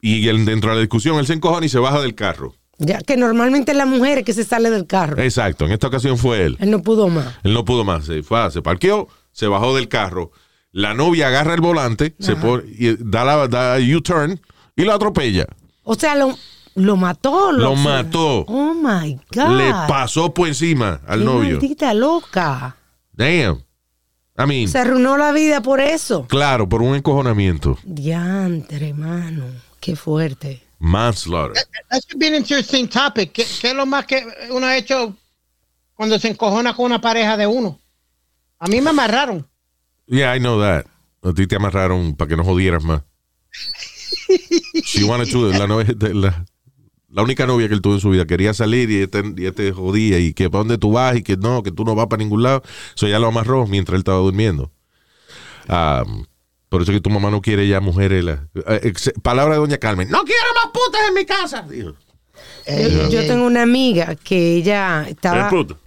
[0.00, 2.54] y él, dentro de la discusión él se encojona y se baja del carro.
[2.78, 5.22] Ya que normalmente es la mujer que se sale del carro.
[5.22, 6.56] Exacto, en esta ocasión fue él.
[6.60, 7.36] Él no pudo más.
[7.44, 10.32] Él no pudo más, se fue, se parqueó, se bajó del carro.
[10.72, 14.40] La novia agarra el volante, se pone, y da la da U-turn
[14.74, 15.46] y lo atropella.
[15.84, 16.36] O sea, lo,
[16.74, 17.52] lo mató.
[17.52, 18.44] Lo mató.
[18.48, 19.56] Oh my God.
[19.56, 21.50] Le pasó por encima al Qué novio.
[21.58, 22.76] Maldita loca.
[23.12, 23.62] Damn.
[24.42, 26.26] I mean, Se arruinó la vida por eso.
[26.26, 27.78] claro, por un encojonamiento.
[27.84, 29.44] Diantre, hermano.
[29.80, 30.62] Qué fuerte.
[30.78, 31.62] Manslaughter.
[31.90, 33.32] That should be an interesting topic.
[33.32, 35.16] ¿Qué, qué es lo más que uno ha hecho
[35.94, 37.78] cuando se encojona con una pareja de uno?
[38.58, 39.46] A mí me amarraron.
[40.06, 40.86] Yeah, I know that.
[41.22, 43.02] A ti te amarraron para que no jodieras más.
[44.84, 46.44] She wanted to, la, novia- la,
[47.12, 49.70] la única novia que él tuvo en su vida quería salir y este, y este
[49.72, 52.22] jodía y que para dónde tú vas y que no, que tú no vas para
[52.22, 52.62] ningún lado.
[52.96, 54.70] Eso ya lo amarró mientras él estaba durmiendo.
[55.68, 56.04] Ah,
[56.68, 58.24] por eso que tu mamá no quiere ya mujeres.
[58.24, 60.08] la- eh, palabra de doña Carmen.
[60.10, 61.62] No quiero más putas en mi casa.
[61.68, 61.92] dijo.
[62.66, 65.50] Yo, yo tengo una amiga que ella Es estaba.
[65.50, 65.78] puto.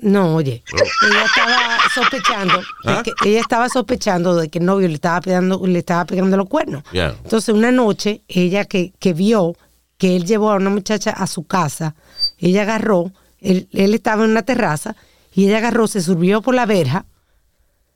[0.00, 0.64] No, oye,
[1.08, 3.02] ella estaba sospechando, de ¿Ah?
[3.04, 6.48] que, ella estaba sospechando de que el novio le estaba pegando, le estaba pegando los
[6.48, 6.82] cuernos.
[6.90, 7.14] Yeah.
[7.22, 9.54] Entonces una noche, ella que, que vio
[10.00, 11.94] que él llevó a una muchacha a su casa,
[12.38, 14.96] ella agarró, él, él estaba en una terraza,
[15.34, 17.04] y ella agarró, se subió por la verja,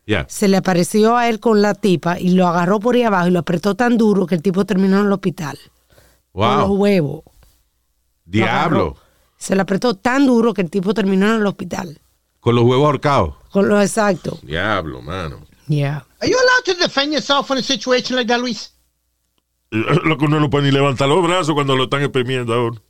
[0.06, 0.26] Yeah.
[0.28, 3.30] se le apareció a él con la tipa y lo agarró por ahí abajo y
[3.30, 5.58] lo apretó tan duro que el tipo terminó en el hospital.
[6.30, 7.22] Con los huevos.
[8.26, 8.96] Diablo.
[9.38, 11.98] Se le apretó tan duro que el tipo terminó en el hospital.
[12.40, 13.34] Con los huevos ahorcados.
[13.50, 14.38] Con lo exacto.
[14.42, 15.40] Diablo, mano.
[15.68, 16.04] Yeah.
[16.20, 18.73] Are you allowed to defend yourself in a situation like that, Luis?
[20.04, 22.80] Lo que uno no puede ni levantar los brazos cuando lo están exprimiendo ahora.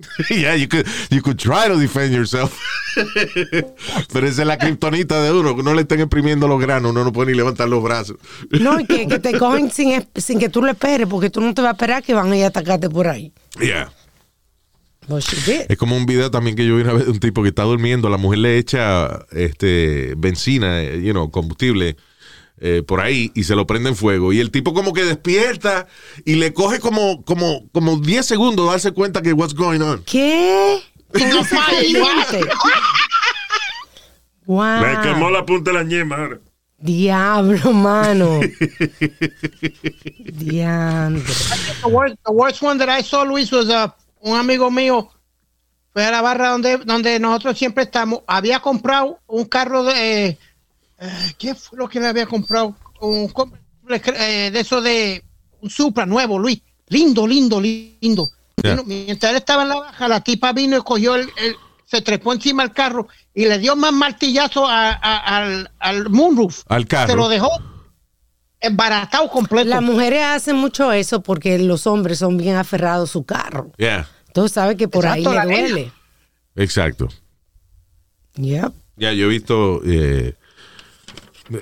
[0.30, 2.56] yeah, you could, you could try to defend yourself.
[4.12, 7.02] Pero esa es la kriptonita de uno, que no le estén imprimiendo los granos, uno
[7.02, 8.16] no puede ni levantar los brazos.
[8.60, 11.52] No, y que, que te cogen sin, sin que tú lo esperes, porque tú no
[11.52, 13.32] te vas a esperar que van a ir a atacarte por ahí.
[13.60, 13.92] Yeah.
[15.68, 17.62] Es como un video también que yo vi una vez de un tipo que está
[17.62, 21.96] durmiendo, la mujer le echa este benzina, you know, combustible
[22.60, 24.32] eh, por ahí y se lo prende en fuego.
[24.32, 25.86] Y el tipo como que despierta
[26.24, 30.02] y le coge como, como, como 10 segundos darse cuenta que what's going on.
[30.04, 30.80] ¿Qué?
[31.12, 32.48] Pendiente.
[34.46, 34.80] Wow.
[34.80, 36.40] Me quemó la punta de la ñema ahora.
[36.78, 38.40] Diablo, mano.
[40.18, 41.20] Diablo.
[41.82, 43.88] The worst, the worst one that I saw, Luis, was uh,
[44.20, 45.10] un amigo mío
[45.92, 48.20] fue a la barra donde, donde nosotros siempre estamos.
[48.26, 50.26] Había comprado un carro de.
[50.28, 50.38] eh,
[51.38, 52.74] ¿Qué fue lo que le había comprado?
[53.00, 53.30] Un,
[53.88, 55.24] eh, de eso de.
[55.60, 56.60] Un Supra nuevo, Luis.
[56.88, 58.28] Lindo, lindo, lindo.
[58.62, 58.70] Ya.
[58.76, 61.28] Vino- mientras él estaba en la baja, la tipa vino y cogió el.
[61.36, 66.10] el- se trepó encima del carro y le dio más martillazo a- a- al, al
[66.10, 66.64] moonroof.
[66.68, 67.10] Al carro.
[67.12, 67.48] Se lo dejó
[68.60, 69.68] embaratado completo.
[69.70, 73.72] Las mujeres hacen mucho eso porque los hombres son bien aferrados a su carro.
[73.78, 75.68] Yeah, Entonces sabe que por Exacto, ahí le nena.
[75.68, 75.92] duele.
[76.56, 77.08] exacto.
[78.34, 78.72] Yep.
[78.96, 79.80] Ya, yo he visto.
[79.84, 80.34] eh,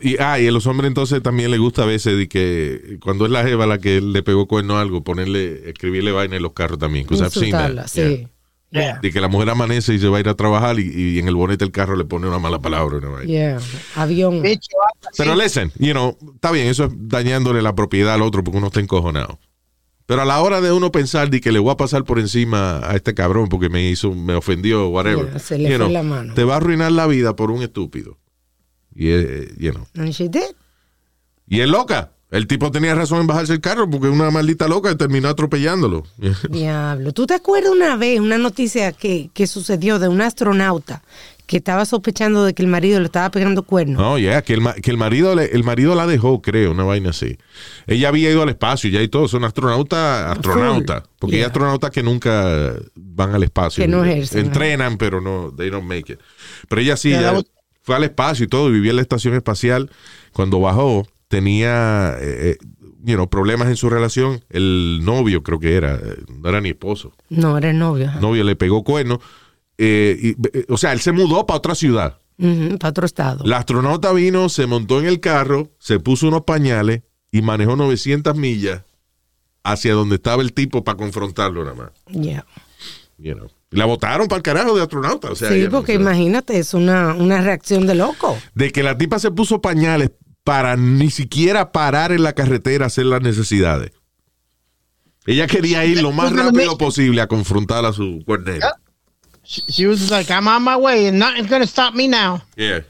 [0.02, 3.24] y, ah, y a los hombres entonces también les gusta a veces de que cuando
[3.26, 6.52] es la jeva la que le pegó cuerno a algo, ponerle, escribirle vaina en los
[6.52, 7.06] carros también.
[7.08, 8.28] Insultarla, sí.
[8.72, 8.98] Yeah.
[9.00, 11.28] De que la mujer amanece y se va a ir a trabajar y, y en
[11.28, 12.98] el bonete del carro le pone una mala palabra.
[12.98, 13.24] una vaina.
[13.24, 13.60] Yeah.
[13.94, 14.44] Avión.
[14.44, 14.58] Así.
[15.16, 18.66] Pero listen, you know, está bien, eso es dañándole la propiedad al otro porque uno
[18.66, 19.38] está encojonado.
[20.06, 22.78] Pero a la hora de uno pensar de que le voy a pasar por encima
[22.88, 25.30] a este cabrón porque me hizo, me ofendió, whatever.
[25.30, 26.34] Yeah, se le you fue know, la mano.
[26.34, 28.18] Te va a arruinar la vida por un estúpido.
[28.96, 30.54] Y, eh, you know, And she did.
[31.48, 32.12] y es loca.
[32.30, 36.04] El tipo tenía razón en bajarse el carro porque una maldita loca terminó atropellándolo.
[36.50, 37.12] Diablo.
[37.12, 41.02] ¿Tú te acuerdas una vez, una noticia que, que sucedió de un astronauta
[41.46, 44.00] que estaba sospechando de que el marido le estaba pegando cuernos?
[44.00, 47.10] No, ya, que, el, que el, marido le- el marido la dejó, creo, una vaina
[47.10, 47.38] así.
[47.86, 51.04] Ella había ido al espacio ya y todo, son astronautas, astronautas.
[51.20, 51.46] Porque hay Yeah.
[51.46, 53.80] astronautas que nunca van al espacio.
[53.84, 56.18] Que no ejercen, Entrenan, pero no, they don't make it.
[56.68, 57.32] Pero ella sí, Ya,
[57.86, 59.92] fue al espacio y todo, y vivía en la estación espacial.
[60.32, 62.66] Cuando bajó, tenía eh, eh,
[63.04, 64.42] you know, problemas en su relación.
[64.50, 67.12] El novio, creo que era, eh, no era ni esposo.
[67.28, 68.08] No, era el novio.
[68.08, 68.18] ajá.
[68.18, 69.20] novio le pegó cuerno.
[69.78, 72.18] eh, y, o sea, él se mudó para otra ciudad.
[72.80, 73.44] Para otro estado.
[73.46, 78.36] La astronauta vino, se montó en el carro, se puso unos pañales y manejó 900
[78.36, 78.82] millas
[79.62, 81.90] hacia donde estaba el tipo para confrontarlo nada más.
[82.10, 82.44] Yeah.
[83.16, 83.48] You know.
[83.76, 85.30] La votaron para el carajo de astronauta.
[85.30, 88.36] O sea, sí, no porque imagínate, es una, una reacción de loco.
[88.54, 90.10] de que la tipa se puso pañales
[90.44, 93.92] para ni siquiera parar en la carretera a hacer las necesidades.
[95.26, 98.66] Ella quería ir lo más rápido posible a confrontar a su cuernero.
[99.44, 102.42] She, she was like, I'm on my way and nothing's going to stop me now.
[102.56, 102.80] Yeah.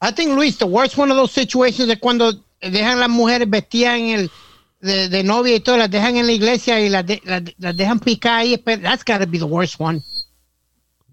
[0.00, 3.98] I think, Luis, the worst one of those situations es cuando dejan las mujeres vestidas
[3.98, 4.30] en el,
[4.86, 7.76] de, de novia y todo, las dejan en la iglesia y las, de- las, las
[7.76, 8.56] dejan picar ahí.
[8.56, 10.00] That's gotta be the worst one.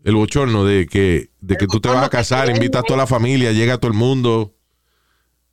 [0.04, 3.08] El bochorno de que, de que tú te vas a casar, invitas a toda la
[3.08, 4.54] familia, llega todo el mundo,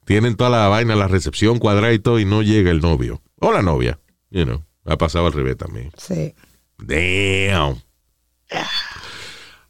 [0.05, 3.23] tienen toda la vaina, la recepción cuadrada y todo, y no llega el novio.
[3.37, 4.01] O la novia.
[4.31, 5.93] You know, ha pasado al revés también.
[5.97, 6.35] Sí.
[6.79, 7.81] Damn.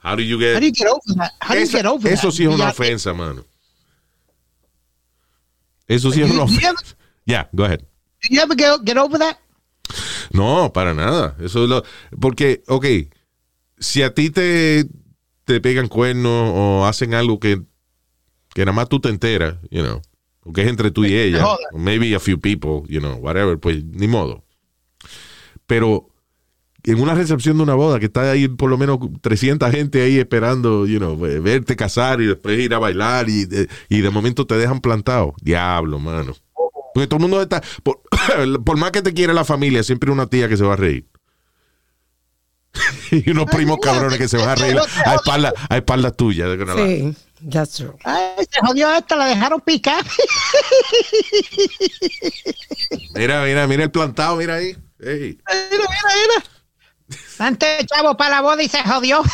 [0.02, 0.54] How do you get...
[0.54, 1.32] How do you get over that?
[1.40, 2.36] How do you get over eso that?
[2.36, 3.44] sí es una ofensa, mano.
[5.86, 6.96] Eso sí es una ofensa.
[7.26, 7.82] Yeah, go ahead.
[8.28, 9.36] You ever get, get over that?
[10.32, 11.36] No, para nada.
[11.40, 11.82] Eso es lo.
[12.20, 12.86] Porque, ok,
[13.78, 14.86] si a ti te,
[15.44, 17.62] te pegan cuernos o hacen algo que,
[18.54, 20.00] que nada más tú te enteras, you know,
[20.44, 21.58] o que es entre tú y ella, joda.
[21.72, 24.44] o maybe a few people, you know, whatever, pues ni modo.
[25.66, 26.08] Pero
[26.84, 30.18] en una recepción de una boda que está ahí por lo menos 300 gente ahí
[30.18, 34.10] esperando, you know, ve- verte casar y después ir a bailar y de, y de
[34.10, 35.34] momento te dejan plantado.
[35.42, 36.34] Diablo, mano.
[37.00, 38.02] Porque todo el mundo está, por,
[38.64, 41.06] por más que te quiere la familia, siempre una tía que se va a reír.
[43.10, 46.50] y unos primos cabrones que se van a reír a espaldas a espaldas tuyas.
[46.76, 47.16] Sí,
[47.50, 47.96] that's true.
[48.04, 50.04] Ay, se jodió esta, la dejaron picar.
[53.14, 54.76] Mira, mira, mira el plantado, mira ahí.
[54.98, 55.38] Ey.
[55.48, 56.44] Mira, mira, mira.
[57.38, 59.22] Antes chavo para la boda y se jodió.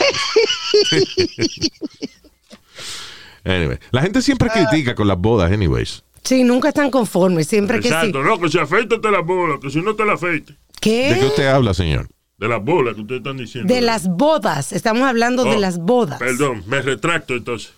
[3.45, 6.03] Anyway, la gente siempre critica con las bodas, anyways.
[6.27, 7.47] Sí, nunca están conformes.
[7.47, 7.95] Siempre que sí.
[7.95, 10.53] Exacto, no, que se afeite la bola, que si no te la afeite.
[10.53, 11.25] ¿De qué ¿Qué?
[11.27, 12.09] usted habla, señor?
[12.39, 13.73] De las bolas que ustedes están diciendo.
[13.73, 14.73] De las bodas.
[14.73, 16.19] Estamos hablando de Oh, las bodas.
[16.19, 17.73] Perdón, me retracto entonces.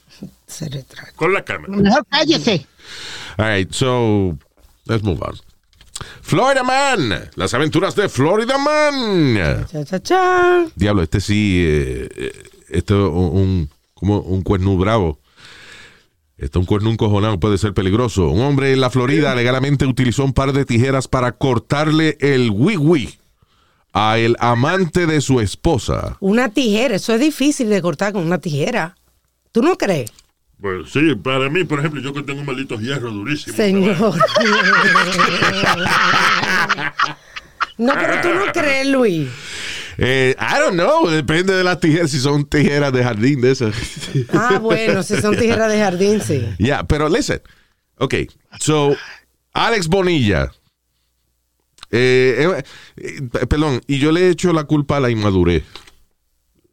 [0.48, 1.12] Se retrata.
[1.14, 1.76] Con la cámara.
[1.76, 2.66] Mejor cállese.
[3.36, 4.36] All right, so
[4.86, 5.38] let's move on.
[6.22, 9.66] Florida Man, las aventuras de Florida Man.
[9.70, 10.64] Cha, cha, cha.
[10.74, 15.18] Diablo, este sí, eh, eh, este un, un- como un cuerno bravo.
[16.38, 18.28] Este un cuerno encojonado puede ser peligroso.
[18.28, 23.18] Un hombre en la Florida legalmente utilizó un par de tijeras para cortarle el wiwi
[23.92, 26.16] a el amante de su esposa.
[26.20, 26.94] Una tijera.
[26.94, 28.96] Eso es difícil de cortar con una tijera.
[29.50, 30.12] ¿Tú no crees?
[30.60, 33.56] Pues sí, para mí, por ejemplo, yo que tengo un maldito hierro durísimo.
[33.56, 33.96] Señor.
[37.78, 39.28] No, pero tú no crees, Luis.
[39.96, 43.74] Eh, I don't know, depende de las tijeras, si son tijeras de jardín de esas.
[44.32, 46.46] Ah, bueno, si son tijeras de jardín, sí.
[46.58, 47.40] Yeah, pero listen.
[47.96, 48.14] Ok,
[48.60, 48.94] so,
[49.52, 50.52] Alex Bonilla.
[51.90, 52.62] Eh,
[52.96, 55.64] eh, perdón, y yo le he hecho la culpa a la inmadurez.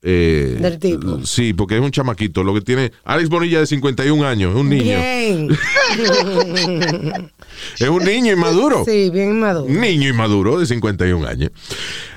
[0.08, 1.26] Eh, Del tipo.
[1.26, 2.44] Sí, porque es un chamaquito.
[2.44, 2.92] Lo que tiene.
[3.06, 4.84] Alex Bonilla de 51 años, es un niño.
[4.84, 5.50] Bien.
[7.80, 8.84] Es un niño inmaduro.
[8.86, 9.66] Sí, bien maduro.
[9.66, 11.52] Un niño inmaduro de 51 años.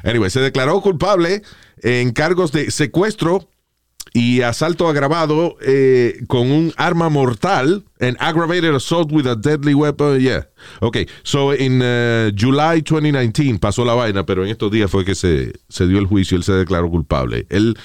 [0.03, 1.43] Anyway, se declaró culpable
[1.83, 3.49] en cargos de secuestro
[4.13, 10.21] y asalto agravado eh, con un arma mortal and aggravated assault with a deadly weapon.
[10.21, 10.45] Yeah.
[10.81, 11.07] Okay.
[11.23, 15.53] So in uh, July 2019 pasó la vaina, pero en estos días fue que se,
[15.69, 16.37] se dio el juicio.
[16.37, 17.47] Él se declaró culpable.
[17.51, 17.77] Él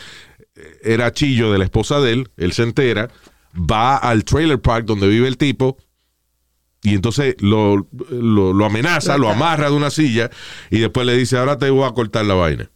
[0.55, 2.29] eh, era chillo de la esposa de él.
[2.37, 3.09] Él se entera,
[3.55, 5.77] va al trailer park donde vive el tipo
[6.83, 10.29] y entonces lo, lo, lo amenaza, lo amarra de una silla
[10.69, 12.69] y después le dice, ahora te voy a cortar la vaina.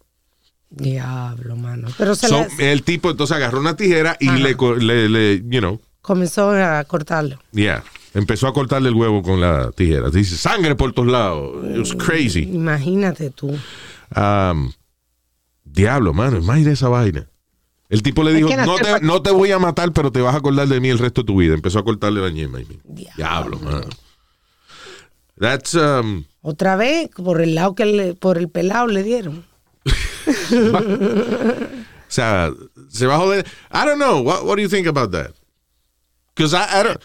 [0.70, 1.88] Diablo, mano.
[1.98, 5.60] Pero se So, la- el tipo entonces agarró una tijera y le, le, le, you
[5.60, 7.40] know, comenzó a cortarlo.
[7.52, 10.10] yeah, empezó a cortarle el huevo con la tijera.
[10.10, 11.66] Dice, sangre por todos lados.
[11.72, 12.44] It was crazy.
[12.44, 13.58] Imagínate tú.
[14.16, 14.72] Um,
[15.64, 17.28] diablo, mano, de esa vaina.
[17.90, 20.40] El tipo le dijo, no te, no te voy a matar, pero te vas a
[20.40, 21.54] acordar de mí el resto de tu vida.
[21.54, 22.60] Empezó a cortarle la ñema.
[22.60, 22.68] y-
[23.16, 23.88] Diablo, mano.
[25.40, 29.46] That's, um, Otra vez, por el lado que le, por el pelado le dieron.
[32.10, 32.52] O sea,
[32.90, 33.46] se va a joder.
[33.72, 34.22] I don't know.
[34.22, 35.32] What, what do you think about that?
[36.34, 37.02] Because I, I don't-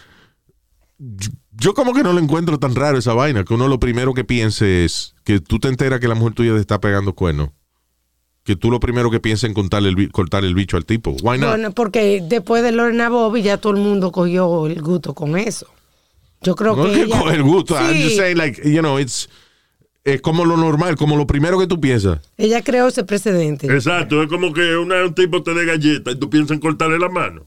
[0.97, 4.15] yo- Yo como que no lo encuentro tan raro esa vaina, que uno lo primero
[4.15, 7.49] que piense es que tú te enteras que la mujer tuya te está pegando cuernos.
[8.43, 11.11] Que tú lo primero que pienses en cortarle el, cortar el bicho al tipo.
[11.21, 11.49] Why not?
[11.51, 15.67] Bueno, porque después de Lorena Bobby ya todo el mundo cogió el gusto con eso.
[16.41, 17.75] Yo creo no que es que ella- coger gusto.
[17.75, 19.29] I'm Sí, just saying, like, you know, it's,
[20.03, 22.19] es como lo normal, como lo primero que tú piensas.
[22.37, 23.67] ella creó ese precedente.
[23.73, 26.99] Exacto, es como que una- un tipo te dé galleta y tú piensas en cortarle
[26.99, 27.45] la mano.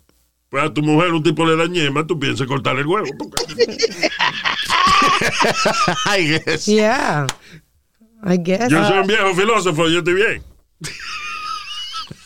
[0.48, 3.08] Pues a tu mujer un tipo le da ñema, tú piensas en cortarle el huevo.
[6.06, 6.66] I guess.
[6.66, 7.26] Yeah.
[8.24, 8.70] I guess.
[8.70, 10.42] Yo soy un viejo filósofo, yo estoy bien.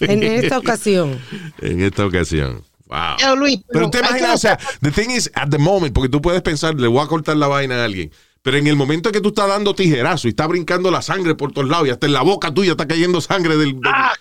[0.00, 1.18] En esta ocasión.
[1.60, 2.62] En esta ocasión.
[2.86, 3.16] Wow.
[3.20, 6.08] Yo, Luis, Pero hay que imaginas, o sea, the thing is, at the moment, porque
[6.08, 8.10] tú puedes pensar, le voy a cortar la vaina a alguien.
[8.42, 11.52] Pero en el momento que tú estás dando tijerazo y está brincando la sangre por
[11.52, 14.14] todos lados y hasta en la boca tuya está cayendo sangre del, del- Ah,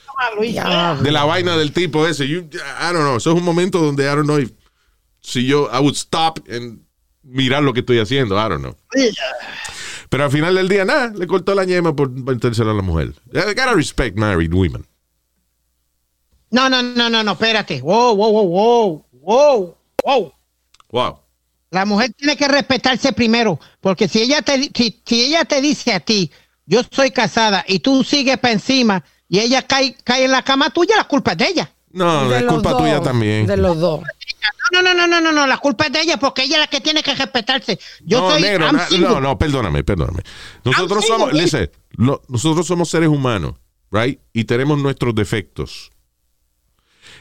[1.01, 2.27] de la vaina del tipo ese.
[2.27, 3.15] You- I don't know.
[3.17, 4.51] Eso es un momento donde, I don't know, if-
[5.21, 6.81] si yo, I would stop and
[7.23, 8.35] mirar lo que estoy haciendo.
[8.35, 8.75] I don't know.
[10.09, 13.13] Pero al final del día, nada, le cortó la ñema por metérsela a la mujer.
[13.31, 14.85] I gotta respect married women.
[16.51, 17.79] No, no, no, no, no, espérate.
[17.81, 20.33] Wow, wow, wow, wow, wow, wow.
[20.91, 21.19] Wow.
[21.71, 25.61] La mujer tiene que respetarse primero, porque si ella te, di- si, si ella te
[25.61, 26.31] dice a ti,
[26.65, 30.71] yo soy casada y tú sigues para encima y ella cae, cae en la cama
[30.71, 31.71] tuya, la culpa es de ella.
[31.91, 33.45] No, De es los culpa dos, tuya también.
[33.47, 34.01] De los dos.
[34.71, 36.59] No, no, no, no, no, no, no, la culpa es de ella porque ella es
[36.61, 37.79] la que tiene que respetarse.
[38.05, 40.21] Yo no, soy negro, na- no, no, perdóname, perdóname.
[40.63, 43.55] Nosotros somos, listen, lo- nosotros somos seres humanos,
[43.91, 44.19] right?
[44.33, 45.91] Y tenemos nuestros defectos.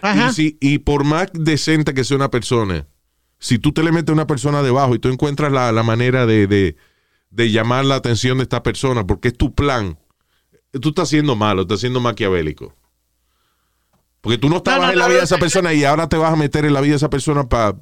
[0.03, 0.28] Ajá.
[0.30, 2.86] Y, si, y por más decente que sea una persona,
[3.39, 6.26] si tú te le metes a una persona debajo y tú encuentras la, la manera
[6.26, 6.76] de, de-
[7.30, 9.99] de llamar la atención de esta persona porque es tu plan,
[10.80, 12.74] tú estás siendo malo, estás siendo maquiavélico.
[14.20, 16.16] Porque tú no estabas no, en la no, vida de esa persona y ahora te
[16.16, 17.74] vas a meter en la vida de esa persona para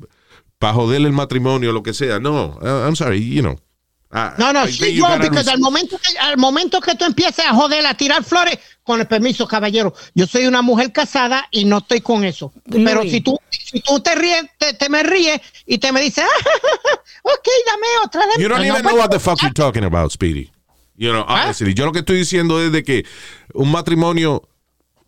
[0.75, 2.19] joderle el matrimonio o lo que sea.
[2.21, 3.57] No, I'm sorry, you know.
[4.13, 7.55] I- No, no, gotta porque res- al momento, que, al momento que tú empieces a
[7.55, 11.79] joder, a tirar flores, con el permiso, caballero, yo soy una mujer casada y no
[11.79, 12.53] estoy con eso.
[12.71, 16.25] Pero si tú, si tú te ríes, te, te me ríes y te me dices,
[16.47, 18.21] ah, ok, dame otra.
[18.21, 18.69] dame You don't otra".
[18.69, 20.51] even No, know what the pues, fuck you're talking about, Speedy.
[20.97, 21.53] You know, ¿Ah?
[21.53, 23.05] yo lo que estoy diciendo es de que
[23.55, 24.49] un matrimonio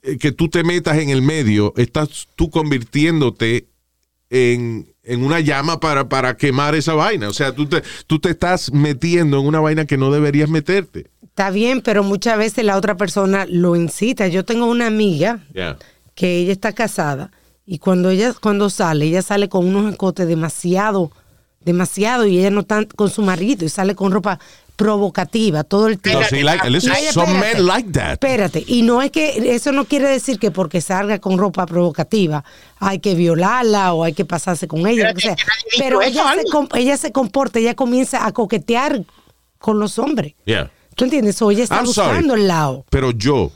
[0.03, 3.69] eh, que tú te metas en el medio, estás tú convirtiéndote
[4.29, 7.29] en, en una llama para, para quemar esa vaina.
[7.29, 11.07] O sea, tú te, tú te estás metiendo en una vaina que no deberías meterte.
[11.23, 14.29] Está bien, pero muchas veces la otra persona lo incita.
[14.29, 15.77] Yo tengo una amiga Yeah.
[16.15, 17.31] que ella está casada
[17.65, 21.11] y cuando ella cuando sale, ella sale con unos escotes demasiado,
[21.61, 24.39] demasiado y ella no está con su marido y sale con ropa
[24.79, 26.21] provocativa todo el tiempo.
[26.21, 28.13] No, sí, like- listen, some espérate, men like that.
[28.13, 32.45] Espérate, y no es que eso no quiere decir que porque salga con ropa provocativa
[32.79, 35.37] hay que violarla o hay que pasarse con ella, lo que sea.
[35.79, 39.05] Pero ella se, ella se comporta, ella comienza a coquetear
[39.59, 40.35] con los hombres.
[40.45, 40.71] Yeah.
[40.95, 41.43] ¿Tú entiendes?
[41.43, 42.09] O ella está I'm sorry.
[42.11, 42.85] buscando el lado.
[42.89, 43.51] Pero yo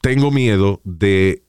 [0.00, 1.43] tengo miedo de,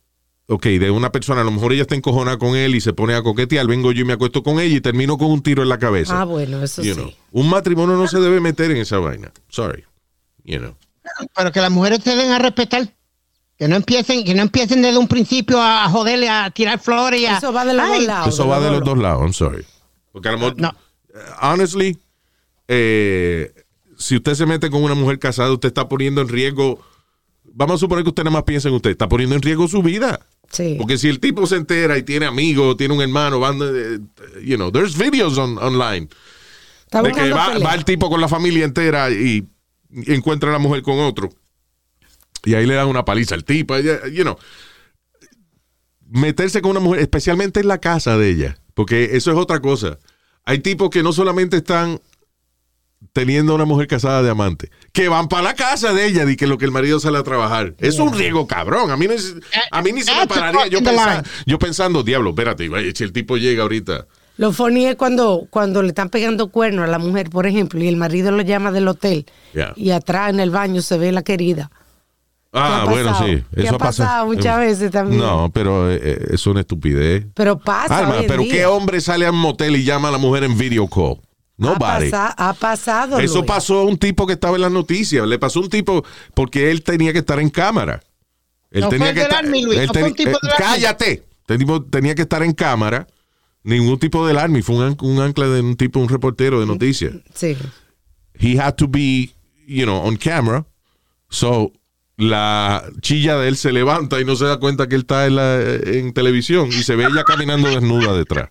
[0.48, 3.16] ok, de una persona, a lo mejor ella está encojonada con él y se pone
[3.16, 5.70] a coquetear, vengo yo y me acuesto con ella y termino con un tiro en
[5.70, 6.22] la cabeza.
[6.22, 7.00] Ah, bueno, eso You sí.
[7.02, 7.12] know.
[7.32, 9.32] Un matrimonio no se debe meter en esa vaina.
[9.50, 9.84] Sorry.
[10.44, 10.76] You know.
[11.36, 12.88] Pero que las mujeres se den a respetar.
[13.58, 17.26] Que no empiecen, que no empiecen desde un principio a joderle, a tirar flores y
[17.26, 17.38] a.
[17.38, 18.28] Eso va de los Ay, dos lados.
[18.34, 19.66] Eso va de los dos lados, I'm sorry.
[20.12, 20.76] Porque a lo mejor, No.
[21.14, 21.98] eh, honestly,
[22.68, 23.54] eh,
[23.98, 26.80] si usted se mete con una mujer casada, usted está poniendo en riesgo,
[27.46, 29.82] vamos a suponer que usted nada más piensa en usted, está poniendo en riesgo su
[29.82, 30.20] vida.
[30.52, 30.76] Sí.
[30.78, 34.00] Porque si el tipo se entera y tiene amigos, tiene un hermano, van, eh,
[34.44, 36.08] you know, there's videos on- online.
[36.86, 39.48] Está de que va, va el tipo con la familia entera y
[40.08, 41.30] encuentra a la mujer con otro.
[42.44, 43.76] Y ahí le dan una paliza al tipo.
[43.80, 44.38] You know.
[46.08, 48.58] Meterse con una mujer, especialmente en la casa de ella.
[48.74, 49.98] Porque eso es otra cosa.
[50.46, 52.00] Hay tipos que no solamente están
[53.14, 56.36] teniendo a una mujer casada de amante, que van para la casa de ella y
[56.36, 57.74] que lo que el marido sale a trabajar.
[57.80, 58.92] Es un riesgo cabrón.
[58.92, 59.36] A mí, no es-
[59.72, 60.68] a mí ni se me a pararía.
[60.68, 60.80] Yo,
[61.46, 64.06] yo pensando, diablo, espérate, si el tipo llega ahorita.
[64.38, 67.88] Lo funny es cuando, cuando le están pegando cuernos a la mujer, por ejemplo, y
[67.88, 69.26] el marido lo llama del hotel.
[69.54, 69.72] Yeah.
[69.78, 71.72] Y atrás en el baño se ve la querida.
[72.58, 73.28] Ah, bueno, pasado?
[73.30, 73.44] sí.
[73.54, 74.04] ¿Qué Eso ha pasa.
[74.04, 75.20] pasado muchas veces también?
[75.22, 77.26] No, pero eh, eh, es una estupidez.
[77.34, 77.98] Pero pasa.
[77.98, 78.54] Alma, pero día.
[78.54, 81.18] ¿qué hombre sale a un motel y llama a la mujer en video call?
[81.58, 82.10] Ha, Nobody.
[82.10, 83.20] pasa- ha pasado.
[83.20, 83.48] Eso Luis.
[83.48, 85.26] pasó a un tipo que estaba en las noticias.
[85.28, 86.04] Le pasó a un tipo
[86.34, 88.02] porque él tenía que estar en cámara.
[88.72, 89.46] Él No tenía fue que estar.
[89.46, 90.34] No ten- eh, Army.
[90.58, 91.24] cállate.
[91.48, 93.08] Este tenía que estar en cámara.
[93.64, 94.62] Ningún tipo del army.
[94.62, 97.14] Fue un, an- un ancla de un tipo, un reportero de noticias.
[97.34, 97.56] Sí.
[98.38, 99.34] he had to be,
[99.66, 100.66] you know, on camera.
[101.30, 101.72] So,
[102.18, 105.36] la chilla de él se levanta y no se da cuenta que él está en,
[105.36, 108.50] la- en televisión y se ve ella caminando desnuda detrás.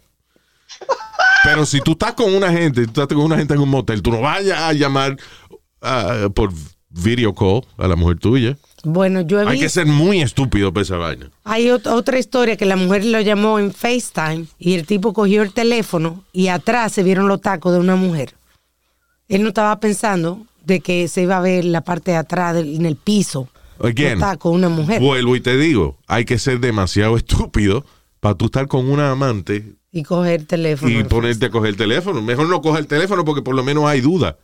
[1.44, 4.02] Pero si tú estás con una gente, tú estás con una gente en un motel,
[4.02, 5.16] tú no vayas a llamar
[5.82, 6.52] ah, por
[6.90, 8.56] video call a la mujer tuya.
[8.84, 11.30] Bueno, yo he Hay que ser muy estúpido para esa vaina.
[11.44, 15.42] Hay ot- otra historia que la mujer lo llamó en FaceTime y el tipo cogió
[15.42, 18.34] el teléfono y atrás se vieron los tacos de una mujer.
[19.28, 22.76] Él no estaba pensando de que se iba a ver la parte de atrás del-
[22.76, 23.48] en el piso.
[23.80, 25.00] Again, los tacos de una mujer.
[25.00, 27.84] vuelvo y te digo, hay que ser demasiado estúpido
[28.20, 30.90] para tú estar con una amante Y coger el teléfono.
[30.90, 32.20] y ponerte a coger el teléfono.
[32.20, 34.36] Mejor no coger el teléfono porque por lo menos hay duda.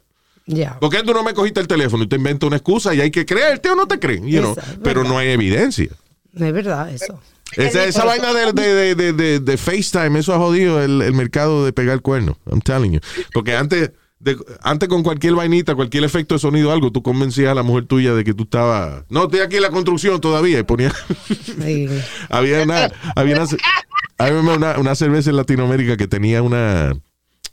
[0.46, 0.78] Ya.
[0.78, 3.11] ¿Por qué tú no me cogiste el teléfono y te inventas una excusa y hay
[3.11, 4.26] que creerte o no te creen?
[4.28, 4.53] you know?
[4.53, 5.88] Esa, es Pero no hay evidencia.
[6.34, 7.20] Es verdad eso.
[7.57, 11.12] Esa, esa vaina de, de, de, de, de- de FaceTime, eso ha jodido el, el
[11.14, 12.36] mercado de pegar cuernos.
[12.48, 13.01] I'm telling you.
[13.32, 13.90] Porque antes,
[14.20, 17.86] de- antes con cualquier vainita, cualquier efecto de sonido, algo, tú convencías a la mujer
[17.86, 19.03] tuya de que tú estabas.
[19.09, 20.61] No, estoy aquí en la construcción todavía.
[20.61, 20.92] Y ponía.
[21.28, 21.88] Sí.
[22.28, 23.46] había una, había una,
[24.26, 26.92] había una, una cerveza en Latinoamérica que tenía una,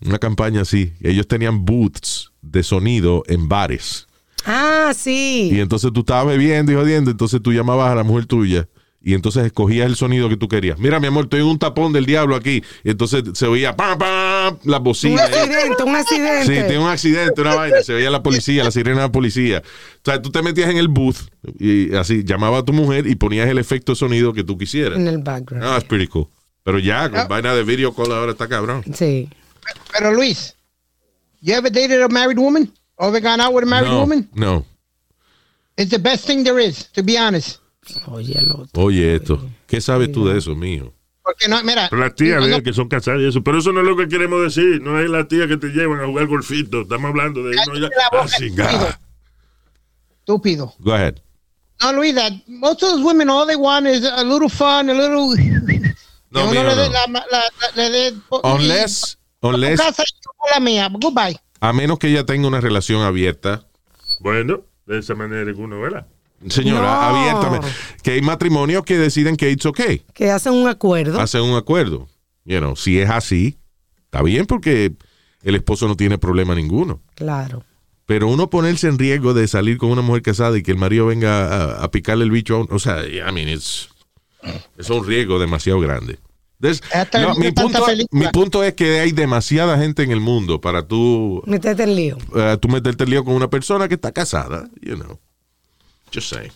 [0.06, 0.94] una campaña así.
[1.02, 4.08] Ellos tenían booths de sonido en bares.
[4.46, 5.50] Ah, sí.
[5.52, 8.68] Y entonces tú estabas bebiendo y jodiendo, entonces tú llamabas a la mujer tuya
[9.02, 10.80] y entonces escogías el sonido que tú querías.
[10.80, 12.62] Mira, mi amor, estoy en un tapón del diablo aquí.
[12.84, 15.22] Y entonces se oía pam, pam, las Un bocinas.
[15.30, 16.64] accidente, un Sí, accidente.
[16.68, 17.82] tiene un accidente, una vaina.
[17.84, 19.62] Se veía la policía, la sirena de la policía.
[19.66, 21.18] O sea, tú te metías en el booth
[21.60, 24.98] y así llamaba a tu mujer y ponías el efecto de sonido que tú quisieras.
[25.00, 25.66] En el background.
[25.66, 26.28] Ah, it's pretty cool.
[26.68, 27.28] Pero ya, con Ah.
[27.30, 28.84] vaina de video call ahora está cabrón.
[28.94, 29.30] Sí.
[29.94, 30.54] Pero Luis,
[31.40, 32.70] you ever dated a married woman?
[32.98, 34.28] Or ever gone out with a married No, woman?
[34.34, 34.66] no.
[35.78, 37.60] It's the best thing there is, to be honest.
[38.08, 38.68] Oye, el otro.
[38.84, 39.50] Oye, esto.
[39.66, 40.94] ¿Qué sabes tú de eso, mío?
[41.24, 41.88] Porque no, mira.
[41.90, 42.64] Pero las tías, cuando- ¿verdad?
[42.66, 43.42] que son casadas y eso.
[43.42, 44.82] Pero eso no es lo que queremos decir.
[44.82, 46.82] No es la tía que te llevan a jugar golfito.
[46.82, 47.56] Estamos hablando de.
[47.66, 49.00] No, ya, ah.
[50.20, 50.74] Estúpido.
[50.80, 51.22] Go ahead.
[51.82, 54.94] No, Luis, that most of those women, all they want is a little fun, a
[54.94, 55.34] little.
[56.30, 56.94] No, que uno mijo, le dé no.
[56.94, 58.14] la- la- la- le dé-
[58.44, 60.90] Unless, Tu unless, casa y yo con la mía.
[60.92, 61.40] Goodbye.
[61.60, 63.66] a menos que ella tenga una relación abierta.
[64.20, 66.06] Bueno, de esa manera uno, ¿verdad?
[66.50, 66.88] Señora, No.
[67.18, 67.68] abiertamente.
[68.04, 70.04] Que hay matrimonios que deciden que it's okay.
[70.14, 71.20] Que hacen un acuerdo.
[71.20, 72.08] Hacen un acuerdo.
[72.46, 73.58] You know, si es así,
[74.06, 74.94] está bien porque
[75.44, 77.02] el esposo no tiene problema ninguno.
[77.16, 77.64] Claro.
[78.06, 81.08] Pero uno ponerse en riesgo de salir con una mujer casada y que el marido
[81.08, 81.48] venga
[81.80, 83.90] a, a picarle el bicho a uno, o sea, I mean, it's,
[84.78, 86.20] es un riesgo demasiado grande.
[86.60, 86.70] No,
[87.34, 88.26] he mi, punto, película.
[88.26, 92.18] mi punto es que hay demasiada gente en el mundo para tú, Métete en lío.
[92.36, 95.20] eh, tú meterte en lío con una persona que está casada, you know.
[96.12, 96.52] Just saying.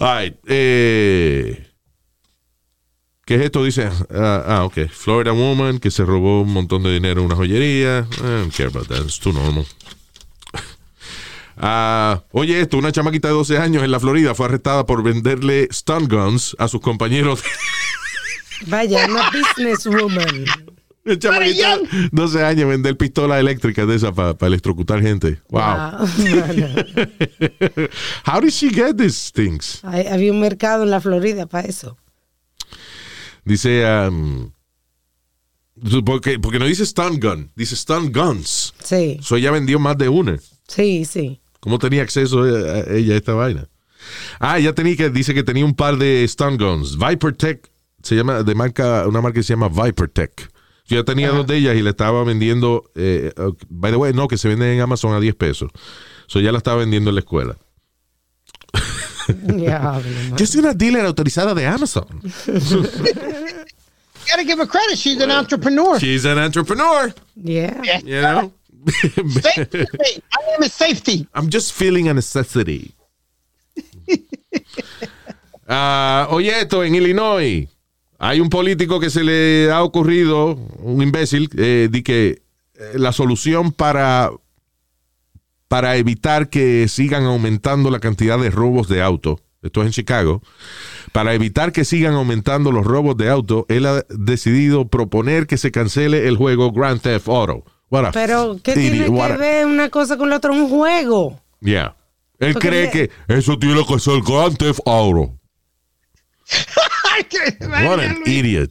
[0.00, 1.68] All right, eh,
[3.24, 3.62] ¿Qué es esto?
[3.62, 7.36] Dice, ah, ah, ok, Florida woman que se robó un montón de dinero en una
[7.36, 8.08] joyería.
[8.18, 9.64] I don't care about that, it's too normal.
[11.64, 15.68] Ah, oye, esto, una chamaquita de 12 años en la Florida fue arrestada por venderle
[15.70, 17.42] stun guns a sus compañeros.
[18.66, 20.44] Vaya, una businesswoman.
[21.18, 25.40] Chamaquita de 12 años vender pistolas eléctricas de esas para electrocutar gente.
[25.50, 25.60] Wow.
[26.00, 26.08] Wow.
[28.26, 29.80] How did she get these things?
[29.84, 31.96] hay- había un mercado en la Florida para eso.
[33.44, 34.50] Dice, um,
[36.04, 38.72] porque, porque no dice stun gun, dice stun guns.
[38.82, 40.38] Sí, So ella vendió más de una.
[40.68, 41.40] sí, sí.
[41.62, 43.68] ¿Cómo tenía acceso a a ella a esta vaina?
[44.40, 46.98] Ah, ella tenía que, dice que tenía un par de stun guns.
[46.98, 47.70] Vipertech,
[48.02, 50.50] se llama, de marca, una marca que se llama Vipertech.
[50.86, 53.32] Yo ya tenía dos de ellas y le estaba vendiendo, eh,
[53.68, 55.70] by the way, no, que se venden en Amazon a 10 pesos.
[56.26, 57.56] So ya la estaba vendiendo en la escuela.
[60.36, 62.06] Yo soy una dealer autorizada de Amazon.
[64.28, 64.96] Gotta give her credit.
[64.98, 65.98] She's an entrepreneur.
[66.00, 67.80] She's an entrepreneur, Yeah.
[68.04, 68.52] you know.
[69.42, 69.78] Safety.
[69.78, 71.28] My name is Safety.
[71.34, 72.94] I'm just feeling a necessity.
[75.74, 77.66] Ah, oye, esto en Illinois.
[78.18, 82.42] Hay un político que se le ha ocurrido, un imbécil, eh, de que
[82.74, 84.30] eh, la solución para,
[85.68, 90.42] para evitar que sigan aumentando la cantidad de robos de auto, esto es en Chicago,
[91.12, 95.70] para evitar que sigan aumentando los robos de auto, él ha decidido proponer que se
[95.70, 97.64] cancele el juego Grand Theft Auto.
[97.92, 100.50] What a Pero, ¿qué idiot, tiene what que a- ver una cosa con la otra?
[100.50, 101.38] Un juego.
[101.60, 101.94] Yeah.
[102.38, 105.34] Él Porque cree que eso tiene que ser Grand Theft Auto.
[107.86, 108.70] What an idiot.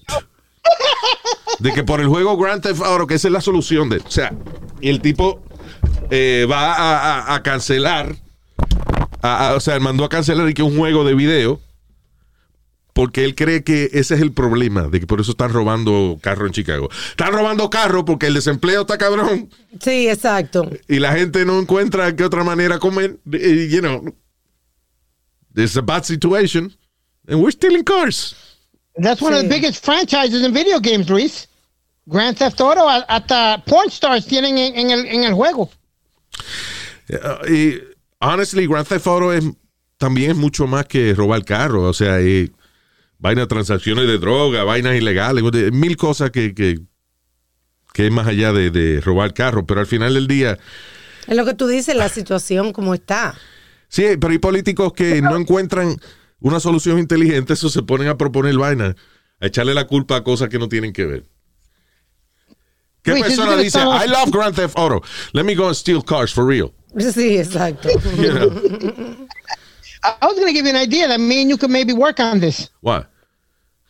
[1.59, 3.97] De que por el juego Grand Theft Auto, que esa es la solución de.
[3.97, 4.33] O sea,
[4.81, 5.41] y el tipo
[6.09, 8.15] eh, va a, a- a cancelar.
[9.21, 11.59] a- a- o sea, él mandó a cancelar y que un juego de video.
[12.93, 16.45] Porque él cree que ese es el problema, de que por eso están robando carro
[16.45, 16.89] en Chicago.
[17.11, 20.69] Están robando carro porque el desempleo está cabrón Sí, exacto.
[20.89, 23.17] y la gente no encuentra qué otra manera comer.
[23.31, 24.03] eh, You know,
[25.55, 26.75] it's a bad situation.
[27.27, 28.35] And we're stealing cars.
[28.97, 31.47] That's one of the biggest franchises in video games, Luis.
[32.07, 35.69] Grand Theft Auto, hasta porn stars tienen en, en el, en el juego.
[37.09, 37.79] Uh, y
[38.19, 39.45] honestly, Grand Theft Auto es,
[39.97, 41.83] también es mucho más que robar carro.
[41.83, 42.51] O sea, hay
[43.21, 46.79] vainas, transacciones de droga, vainas ilegales, mil cosas que, que,
[47.93, 49.65] que es más allá de, de robar carro.
[49.65, 50.57] Pero al final del día,
[51.27, 53.35] Es lo que tú dices, la situación como está.
[53.87, 55.95] sí, pero hay políticos que no encuentran
[56.39, 58.95] una solución inteligente, eso se ponen a proponer vainas,
[59.39, 61.25] a echarle la culpa a cosas que no tienen que ver.
[63.03, 65.01] ¿Qué Luis, persona dice, estamos- I love Grand Theft Auto,
[65.33, 66.73] let me go and steal cars for real?
[66.97, 67.87] Sí, exacto.
[68.17, 69.27] You know?
[70.03, 72.19] I was going to give you an idea that me and you could maybe work
[72.19, 72.71] on this.
[72.81, 73.07] What?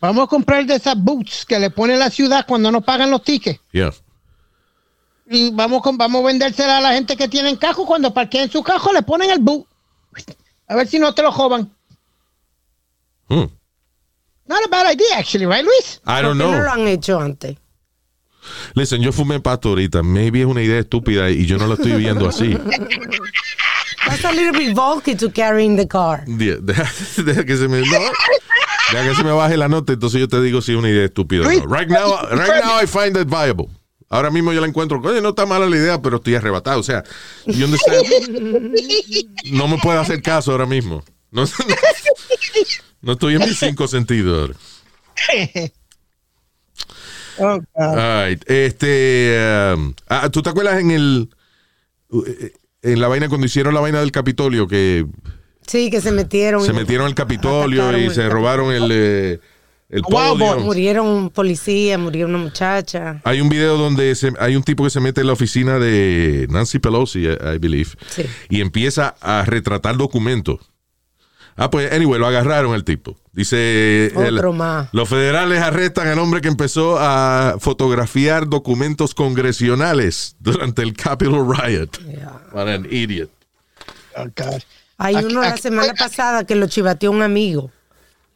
[0.01, 3.23] Vamos a comprar de esas boots que le pone la ciudad cuando no pagan los
[3.23, 3.59] tickets.
[3.71, 3.93] Yeah.
[5.29, 7.85] Y vamos, con, vamos a vendérsela a la gente que tienen cajo.
[7.85, 9.67] Cuando parqueen su cajo, le ponen el boot.
[10.67, 11.71] A ver si no te lo joban.
[13.29, 13.45] Hmm.
[14.47, 16.01] Not a bad idea, actually, right, Luis?
[16.03, 16.51] I ¿Por don't qué know.
[16.51, 17.57] no lo han hecho antes?
[18.73, 20.01] Listen, yo fumé pasto ahorita.
[20.01, 22.57] Maybe es una idea estúpida y yo no la estoy viendo así.
[24.07, 26.25] That's a little bit bulky to carry in the car.
[26.25, 27.99] Deja que se me no,
[28.91, 31.05] deja que se me baje la nota, entonces yo te digo si es una idea
[31.05, 31.47] estúpida.
[31.47, 31.65] o no.
[31.67, 33.67] Right now, right now I find it viable.
[34.09, 36.79] Ahora mismo yo la encuentro, oye, no está mala la idea, pero estoy arrebatado.
[36.79, 37.03] O sea,
[37.45, 37.65] yo
[39.51, 41.03] no me puede hacer caso ahora mismo.
[41.31, 41.45] No,
[43.01, 44.51] no estoy en mis cinco sentidos.
[47.37, 47.97] Oh, God.
[47.97, 48.43] All right.
[48.49, 51.29] Este, um, ah, ¿Tú te acuerdas en el
[52.11, 55.05] eh, en la vaina cuando hicieron la vaina del Capitolio que
[55.67, 56.63] Sí, que se metieron.
[56.65, 59.39] se metieron al Capitolio y el se robaron el eh,
[59.89, 60.59] el Wow, podio?
[60.59, 63.21] Murieron policías, murió una muchacha.
[63.25, 66.47] Hay un video donde se- hay un tipo que se mete en la oficina de
[66.49, 68.23] Nancy Pelosi, I, believe, Sí.
[68.49, 70.59] y empieza a retratar documentos.
[71.57, 73.17] Ah, pues, anyway, lo agarraron el tipo.
[73.33, 74.11] Dice.
[74.15, 74.87] Otro más.
[74.93, 81.89] Los federales arrestan al hombre que empezó a fotografiar documentos congresionales durante el Capitol Riot.
[82.07, 82.41] Yeah.
[82.53, 83.29] What an idiot.
[84.15, 84.61] Oh, God.
[85.03, 87.71] Hay Aquí- uno la aquí- semana pasada que lo chivateó un amigo.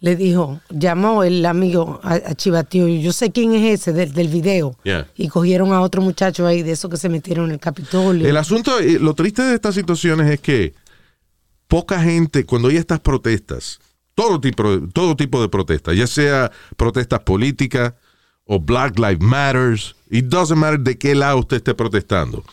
[0.02, 2.88] Le dijo, llamó el amigo a, a chivateó.
[2.88, 4.78] y Yo sé quién es ese del, del video.
[4.84, 5.08] Yeah.
[5.16, 8.28] Y cogieron a otro muchacho ahí de esos que se metieron en el Capitolio.
[8.28, 10.74] El asunto, eh, lo triste de estas situaciones es que
[11.68, 13.80] poca gente, cuando hay estas protestas,
[14.14, 14.64] todo tipo,
[14.94, 17.94] todo tipo de protestas, ya sea protestas políticas
[18.46, 22.44] o Black Lives Matters, it doesn't matter de qué lado usted esté protestando.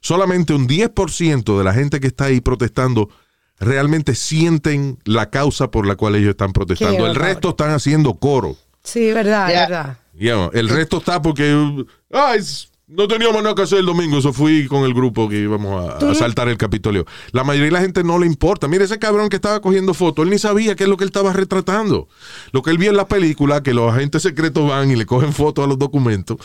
[0.00, 3.08] Solamente un 10% de la gente que está ahí protestando
[3.62, 7.06] realmente sienten la causa por la cual ellos están protestando.
[7.06, 8.56] El resto están haciendo coro.
[8.84, 9.68] Sí, verdad, Yeah.
[9.68, 10.50] verdad.
[10.54, 14.66] El resto está porque ay, s- no teníamos nada que hacer el domingo, eso fui
[14.66, 17.06] con el grupo que íbamos a, a asaltar el Capitolio.
[17.30, 18.68] La mayoría de la gente no le importa.
[18.68, 21.08] Mire ese cabrón que estaba cogiendo fotos, él ni sabía qué es lo que él
[21.08, 22.08] estaba retratando.
[22.52, 25.32] Lo que él vio en la película, que los agentes secretos van y le cogen
[25.32, 26.36] fotos a los documentos.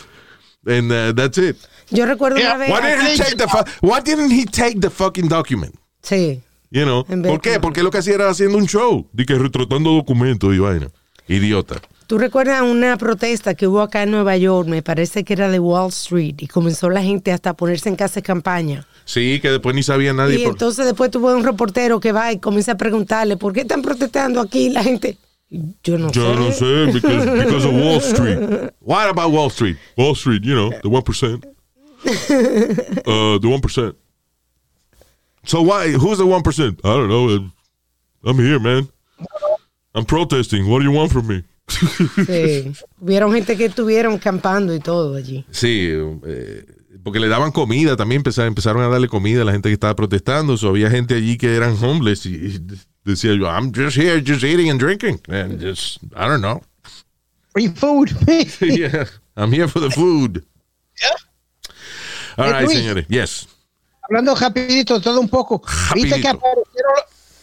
[0.66, 1.56] And uh, that's it.
[1.90, 2.70] Yo recuerdo Yeah, una vez.
[2.70, 5.74] Why didn't, he take the fu- why didn't he take the fucking document?
[6.02, 6.40] Sí.
[6.70, 7.04] You know?
[7.04, 7.58] ¿Por qué?
[7.60, 9.08] Porque lo que hacía era haciendo un show.
[9.12, 10.88] De que retratando documentos y vaina.
[11.26, 11.76] Idiota.
[12.06, 14.66] ¿Tú recuerdas una protesta que hubo acá en Nueva York?
[14.66, 17.96] Me parece que era de Wall Street y comenzó la gente hasta a ponerse en
[17.96, 18.86] casa de campaña.
[19.04, 20.36] Sí, que después ni sabía nadie.
[20.40, 23.60] Y por- entonces después tuvo un reportero que va y comienza a preguntarle, ¿por qué
[23.60, 25.18] están protestando aquí la gente?
[25.82, 26.40] Yo no Yo sé.
[26.40, 28.38] no sé, because, because of Wall Street.
[28.80, 29.76] What about Wall Street?
[29.96, 31.44] Wall Street, you know, the 1%.
[33.06, 33.94] Uh, the 1%.
[35.48, 35.92] So why?
[35.92, 36.78] Who's the one percent?
[36.84, 37.50] I don't know.
[38.22, 38.88] I'm here, man.
[39.94, 40.68] I'm protesting.
[40.68, 41.42] What do you want from me?
[41.68, 42.72] Sí.
[43.00, 45.44] Hubieron gente que estuvieron campando y todo allí.
[45.50, 45.88] Sí,
[46.26, 46.64] eh,
[47.02, 48.20] porque le daban comida también.
[48.20, 50.56] Empezaron, empezaron a darle comida a la gente que estaba protestando.
[50.58, 52.60] So, había gente allí que eran homeless y, y
[53.04, 56.60] decía yo, I'm just here, just eating and drinking, and just I don't know.
[57.54, 58.10] Free food.
[58.60, 60.44] yeah, I'm here for the food.
[62.36, 62.76] All Hey, right, Luis.
[62.78, 63.06] señores.
[63.08, 63.46] Yes.
[64.08, 65.62] Hablando rapidito, todo un poco.
[65.94, 66.28] Viste que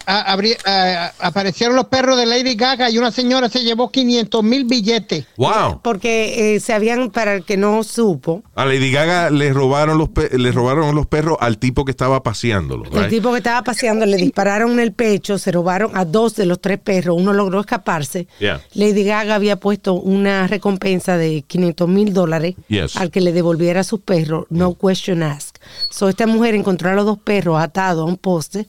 [0.05, 3.91] Aparecieron, a- abri- a- aparecieron los perros de Lady Gaga y una señora se llevó
[3.91, 5.25] 500 mil billetes.
[5.37, 5.81] Wow.
[5.83, 10.09] Porque eh, se habían, para el que no supo, A Lady Gaga le robaron los
[10.09, 12.85] pe- le robaron los perros al tipo que estaba paseándolo.
[12.85, 13.09] el right?
[13.09, 16.59] tipo que estaba paseando le dispararon en el pecho, se robaron a dos de los
[16.61, 18.27] tres perros, uno logró escaparse.
[18.39, 18.61] Yeah.
[18.73, 22.95] Lady Gaga había puesto una recompensa de 500 mil dólares Yes.
[22.97, 25.55] al que le devolviera a sus perros, no question ask.
[25.89, 28.67] So esta mujer encontró a los dos perros atados a un poste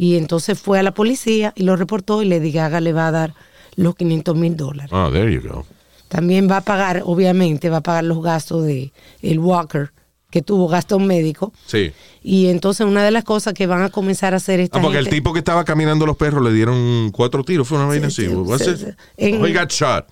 [0.00, 3.10] y entonces fue a la policía y lo reportó y Lady Gaga le va a
[3.10, 3.34] dar
[3.74, 4.92] los 500 mil dólares.
[4.94, 5.66] Oh, there you go.
[6.06, 8.92] También va a pagar, obviamente, va a pagar los gastos de
[9.22, 9.90] el Walker,
[10.30, 11.50] que tuvo gastos médicos.
[11.66, 11.90] Sí.
[12.22, 14.98] Y entonces una de las cosas que van a comenzar a hacer esta Ah, porque
[14.98, 17.66] el tipo que estaba caminando los perros le dieron cuatro tiros.
[17.66, 18.26] Fue una vaina así.
[18.26, 18.76] sí, What's sí, it?
[18.76, 18.86] sí.
[19.16, 20.06] En- Oh, he got shot.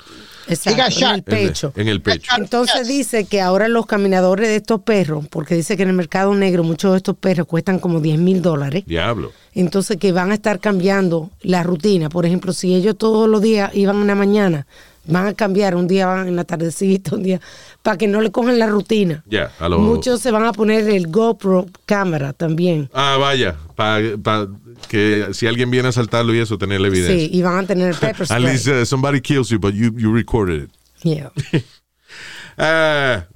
[0.49, 1.73] Exacto, He got en el pecho.
[1.77, 2.31] En el pecho.
[2.39, 6.35] Entonces dice que ahora los caminadores de estos perros, porque dice que en el mercado
[6.35, 9.33] negro muchos de estos perros cuestan como 10 mil dólares, Diablo.
[9.61, 12.09] Entonces que van a estar cambiando la rutina.
[12.09, 14.67] Por ejemplo, si ellos todos los días iban en la mañana,
[15.09, 17.41] van a cambiar, un día van en la tardecita, un día,
[17.83, 19.23] para que no le cogen la rutina.
[19.27, 22.91] Ya, a lo- Muchos se van a poner el GoPro cámara también.
[22.93, 23.57] Ah, vaya.
[23.77, 24.49] Para
[24.89, 27.17] que si alguien viene a asaltarlo y eso, tener la evidencia.
[27.19, 29.93] Sí, y van a tener el pepper At least uh, somebody kills you, but you,
[29.97, 30.71] you recorded it.
[31.03, 31.31] Yeah.
[32.59, 33.23] Uh,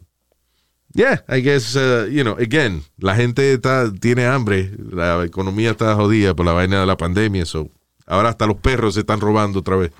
[1.00, 5.94] yeah, I guess, uh, you know, again, la gente está, tiene hambre, la economía está
[5.94, 7.68] jodida por la vaina de la pandemia, so
[8.06, 9.92] ahora hasta los perros se están robando otra vez.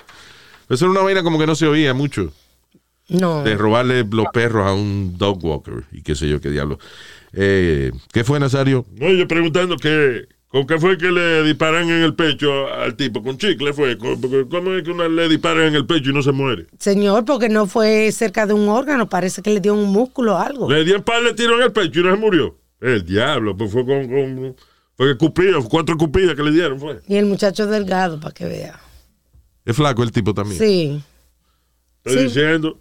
[0.69, 2.33] Eso era una vaina como que no se oía mucho,
[3.09, 3.43] No.
[3.43, 6.79] de robarle los perros a un dog walker y qué sé yo, qué diablo.
[7.33, 8.85] Eh, ¿Qué fue, Nazario?
[8.97, 13.23] No, yo preguntando que, ¿con qué fue que le disparan en el pecho al tipo?
[13.23, 13.97] ¿Con chicle fue?
[13.97, 16.67] ¿Con- porque ¿Cómo es que una le disparan en el pecho y no se muere?
[16.79, 20.39] Señor, porque no fue cerca de un órgano, parece que le dio un músculo o
[20.39, 20.71] algo.
[20.71, 22.57] Le dieron par de tiros en el pecho y no se murió.
[22.81, 24.07] El diablo, pues fue con...
[24.09, 24.57] con
[24.97, 27.01] fue cupía, cuatro cupidas que le dieron, fue.
[27.09, 28.79] Y el muchacho delgado, para que vea.
[29.65, 30.59] Es flaco el tipo también.
[30.59, 31.03] Sí.
[32.05, 32.25] Estoy Sí.
[32.29, 32.79] diciendo.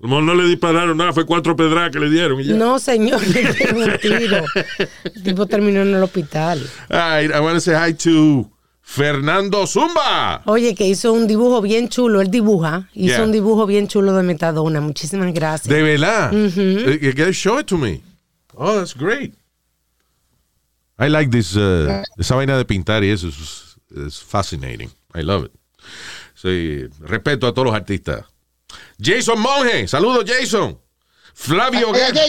[0.00, 2.54] Mejor no le dispararon nada, fue cuatro pedradas que le dieron y ya.
[2.54, 4.44] No, señor, le dieron un tiro.
[5.04, 6.64] El tipo terminó en el hospital.
[6.90, 8.48] I want to say hi to
[8.80, 10.42] Fernando Zumba.
[10.46, 12.20] Oye, que hizo un dibujo bien chulo.
[12.20, 12.88] Él dibuja.
[12.94, 13.24] Hizo Yeah.
[13.24, 14.80] un dibujo bien chulo de Metadona.
[14.80, 15.68] Muchísimas gracias.
[15.68, 16.30] De verdad.
[16.32, 18.00] Eh, que show it to me.
[18.54, 19.34] Oh, that's great.
[21.00, 21.54] I like this.
[21.56, 24.90] uh, esa vaina de pintar y eso es, es fascinating.
[25.14, 25.52] I love it.
[26.34, 28.24] Sí, respeto a todos los artistas.
[29.00, 29.86] Jason Monge.
[29.88, 30.78] Saludos, Jason.
[31.34, 32.20] Flavio Guerra.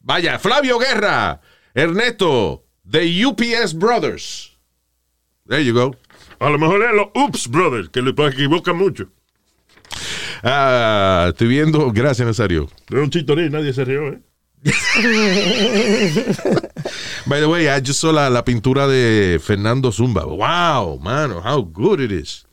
[0.00, 1.40] Vaya, Flavio Guerra.
[1.74, 2.64] Ernesto.
[2.90, 4.56] The UPS Brothers.
[5.46, 5.94] There you go.
[6.40, 9.08] A lo mejor es los Ups Brothers, que le equivocan mucho.
[10.42, 11.90] Ah, estoy viendo.
[11.92, 12.68] Gracias, Nazario.
[12.90, 14.22] Es un chitorín, nadie se rió, ¿eh?
[17.26, 20.24] By the way, I just saw la, la pintura de Fernando Zumba.
[20.24, 22.44] Wow, mano, how good it is.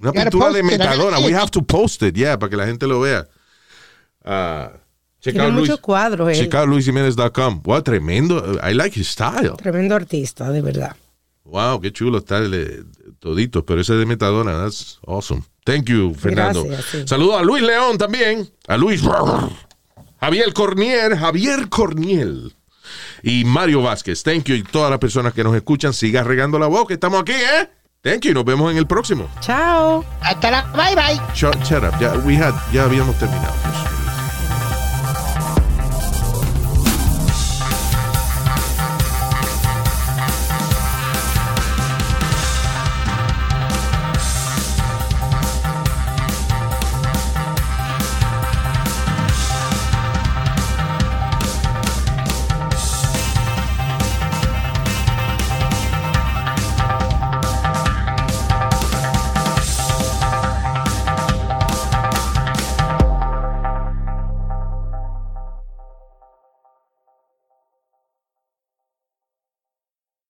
[0.00, 1.18] Una pintura de Metadona.
[1.18, 3.26] We have to post it, yeah, para que la gente lo vea.
[4.24, 4.72] Ah,
[5.20, 6.36] check Tiene out Luis, muchos cuadros, él.
[6.36, 6.68] check out.
[7.64, 8.58] Wow, tremendo.
[8.62, 9.56] I like his style.
[9.56, 10.96] Tremendo artista, de verdad.
[11.44, 12.82] Wow, qué chulo está el, eh,
[13.18, 13.64] todito.
[13.64, 15.42] Pero ese de Metadona, that's awesome.
[15.64, 16.64] Thank you, Fernando.
[16.64, 17.08] Gracias, sí.
[17.08, 18.48] Saludos a Luis León también.
[18.66, 19.02] A Luis.
[20.20, 21.16] Javier Cornier.
[21.16, 22.54] Javier Corniel.
[23.22, 24.22] Y Mario Vázquez.
[24.22, 24.54] Thank you.
[24.56, 27.68] Y todas las personas que nos escuchan, sigan regando la voz, que estamos aquí, ¿eh?
[28.02, 28.32] Thank you.
[28.34, 29.28] Nos vemos en el próximo.
[29.40, 30.04] Chao.
[30.20, 31.20] Hasta la bye bye.
[31.34, 31.98] Shut, shut up.
[32.00, 33.52] Ya, we had, ya habíamos terminado.